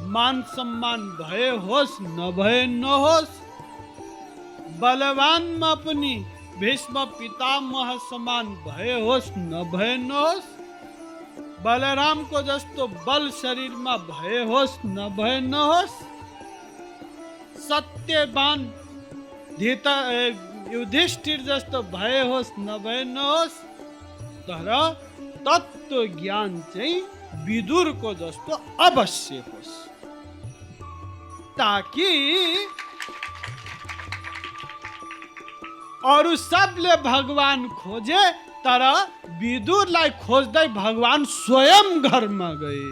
मान 0.08 0.42
सम्मान 0.48 1.08
भए 1.20 1.50
होस् 1.58 2.00
नभए 2.00 2.66
नहोस् 2.66 3.38
बलवानमा 4.80 5.74
पनि 5.74 6.14
भीष्म 6.60 7.04
पितामह 7.18 7.96
समान 8.10 8.46
भए 8.64 9.00
होस् 9.00 9.28
नभए 9.38 9.96
नहोस् 9.96 10.48
बलरामको 11.64 12.42
जस्तो 12.42 12.86
बल 13.06 13.30
शरीर 13.30 13.70
में 13.84 13.98
भए 14.08 14.44
होस् 14.44 14.76
नभए 14.86 15.38
नहोस् 15.40 15.96
सत्यवान 17.62 18.64
धिता 19.58 19.96
युधिष्ठिर 20.72 21.40
जस्तो 21.40 21.82
भए 21.94 22.20
होस् 22.28 22.50
नभए 22.58 23.02
नहोस् 23.04 23.56
तर 24.48 24.68
तत्त्व 25.46 26.06
ज्ञान 26.20 26.60
चाहिँ 26.74 27.00
विदुरको 27.46 28.14
जस्तो 28.14 28.60
अवश्य 28.84 29.42
होस्। 29.48 29.72
ताकि 31.58 32.10
अरू 36.00 36.36
सबले 36.36 36.94
भगवान 37.04 37.68
खोजे 37.76 38.22
तर 38.64 38.82
विदुरलाई 39.40 40.10
खोज्दै 40.20 40.66
भगवान 40.72 41.24
स्वयं 41.24 41.88
घरमा 42.02 42.50
गए। 42.62 42.88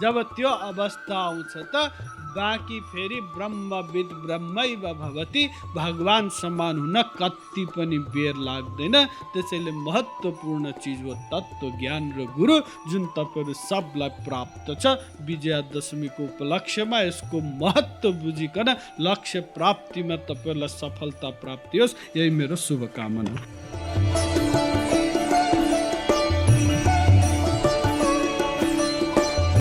जब 0.00 0.20
त्यो 0.36 0.48
अवस्था 0.48 1.16
आउँछ 1.18 1.52
त 1.74 1.88
बाँकी 2.36 2.80
फेरि 2.90 3.20
ब्रह्मविद 3.34 4.10
ब्रह्मैव 4.24 4.84
भवति। 4.94 5.46
भगवान 5.76 6.28
समान 6.32 6.78
हुन 6.78 7.02
कति 7.16 7.64
पनि 7.76 7.98
बेर 8.14 8.36
लाग्दैन। 8.38 9.04
त्यसैले 9.32 9.72
महत्त्वपूर्ण 9.72 10.72
चिज 10.78 11.02
हो 11.02 11.14
तत्त्व 11.32 11.70
ज्ञान 11.78 12.12
र 12.18 12.26
गुरु 12.36 12.60
जुन 12.90 13.06
तपाईँहरू 13.18 13.54
सबलाई 13.54 14.08
प्राप्त 14.24 14.66
छ। 14.80 14.96
विजयादशमीको 15.26 16.24
उपलक्ष्यमा 16.24 17.00
यसको 17.00 17.40
महत्त्व 17.64 18.12
बुझिकन 18.22 18.74
लक्ष्य 19.00 19.40
प्राप्तिमा 19.56 20.16
तपाईँहरूलाई 20.28 20.68
सफलता 20.68 21.30
प्राप्ति 21.42 21.78
होस्। 21.78 21.96
यही 22.16 22.30
मेरो 22.30 22.56
शुभकामना। 22.58 24.27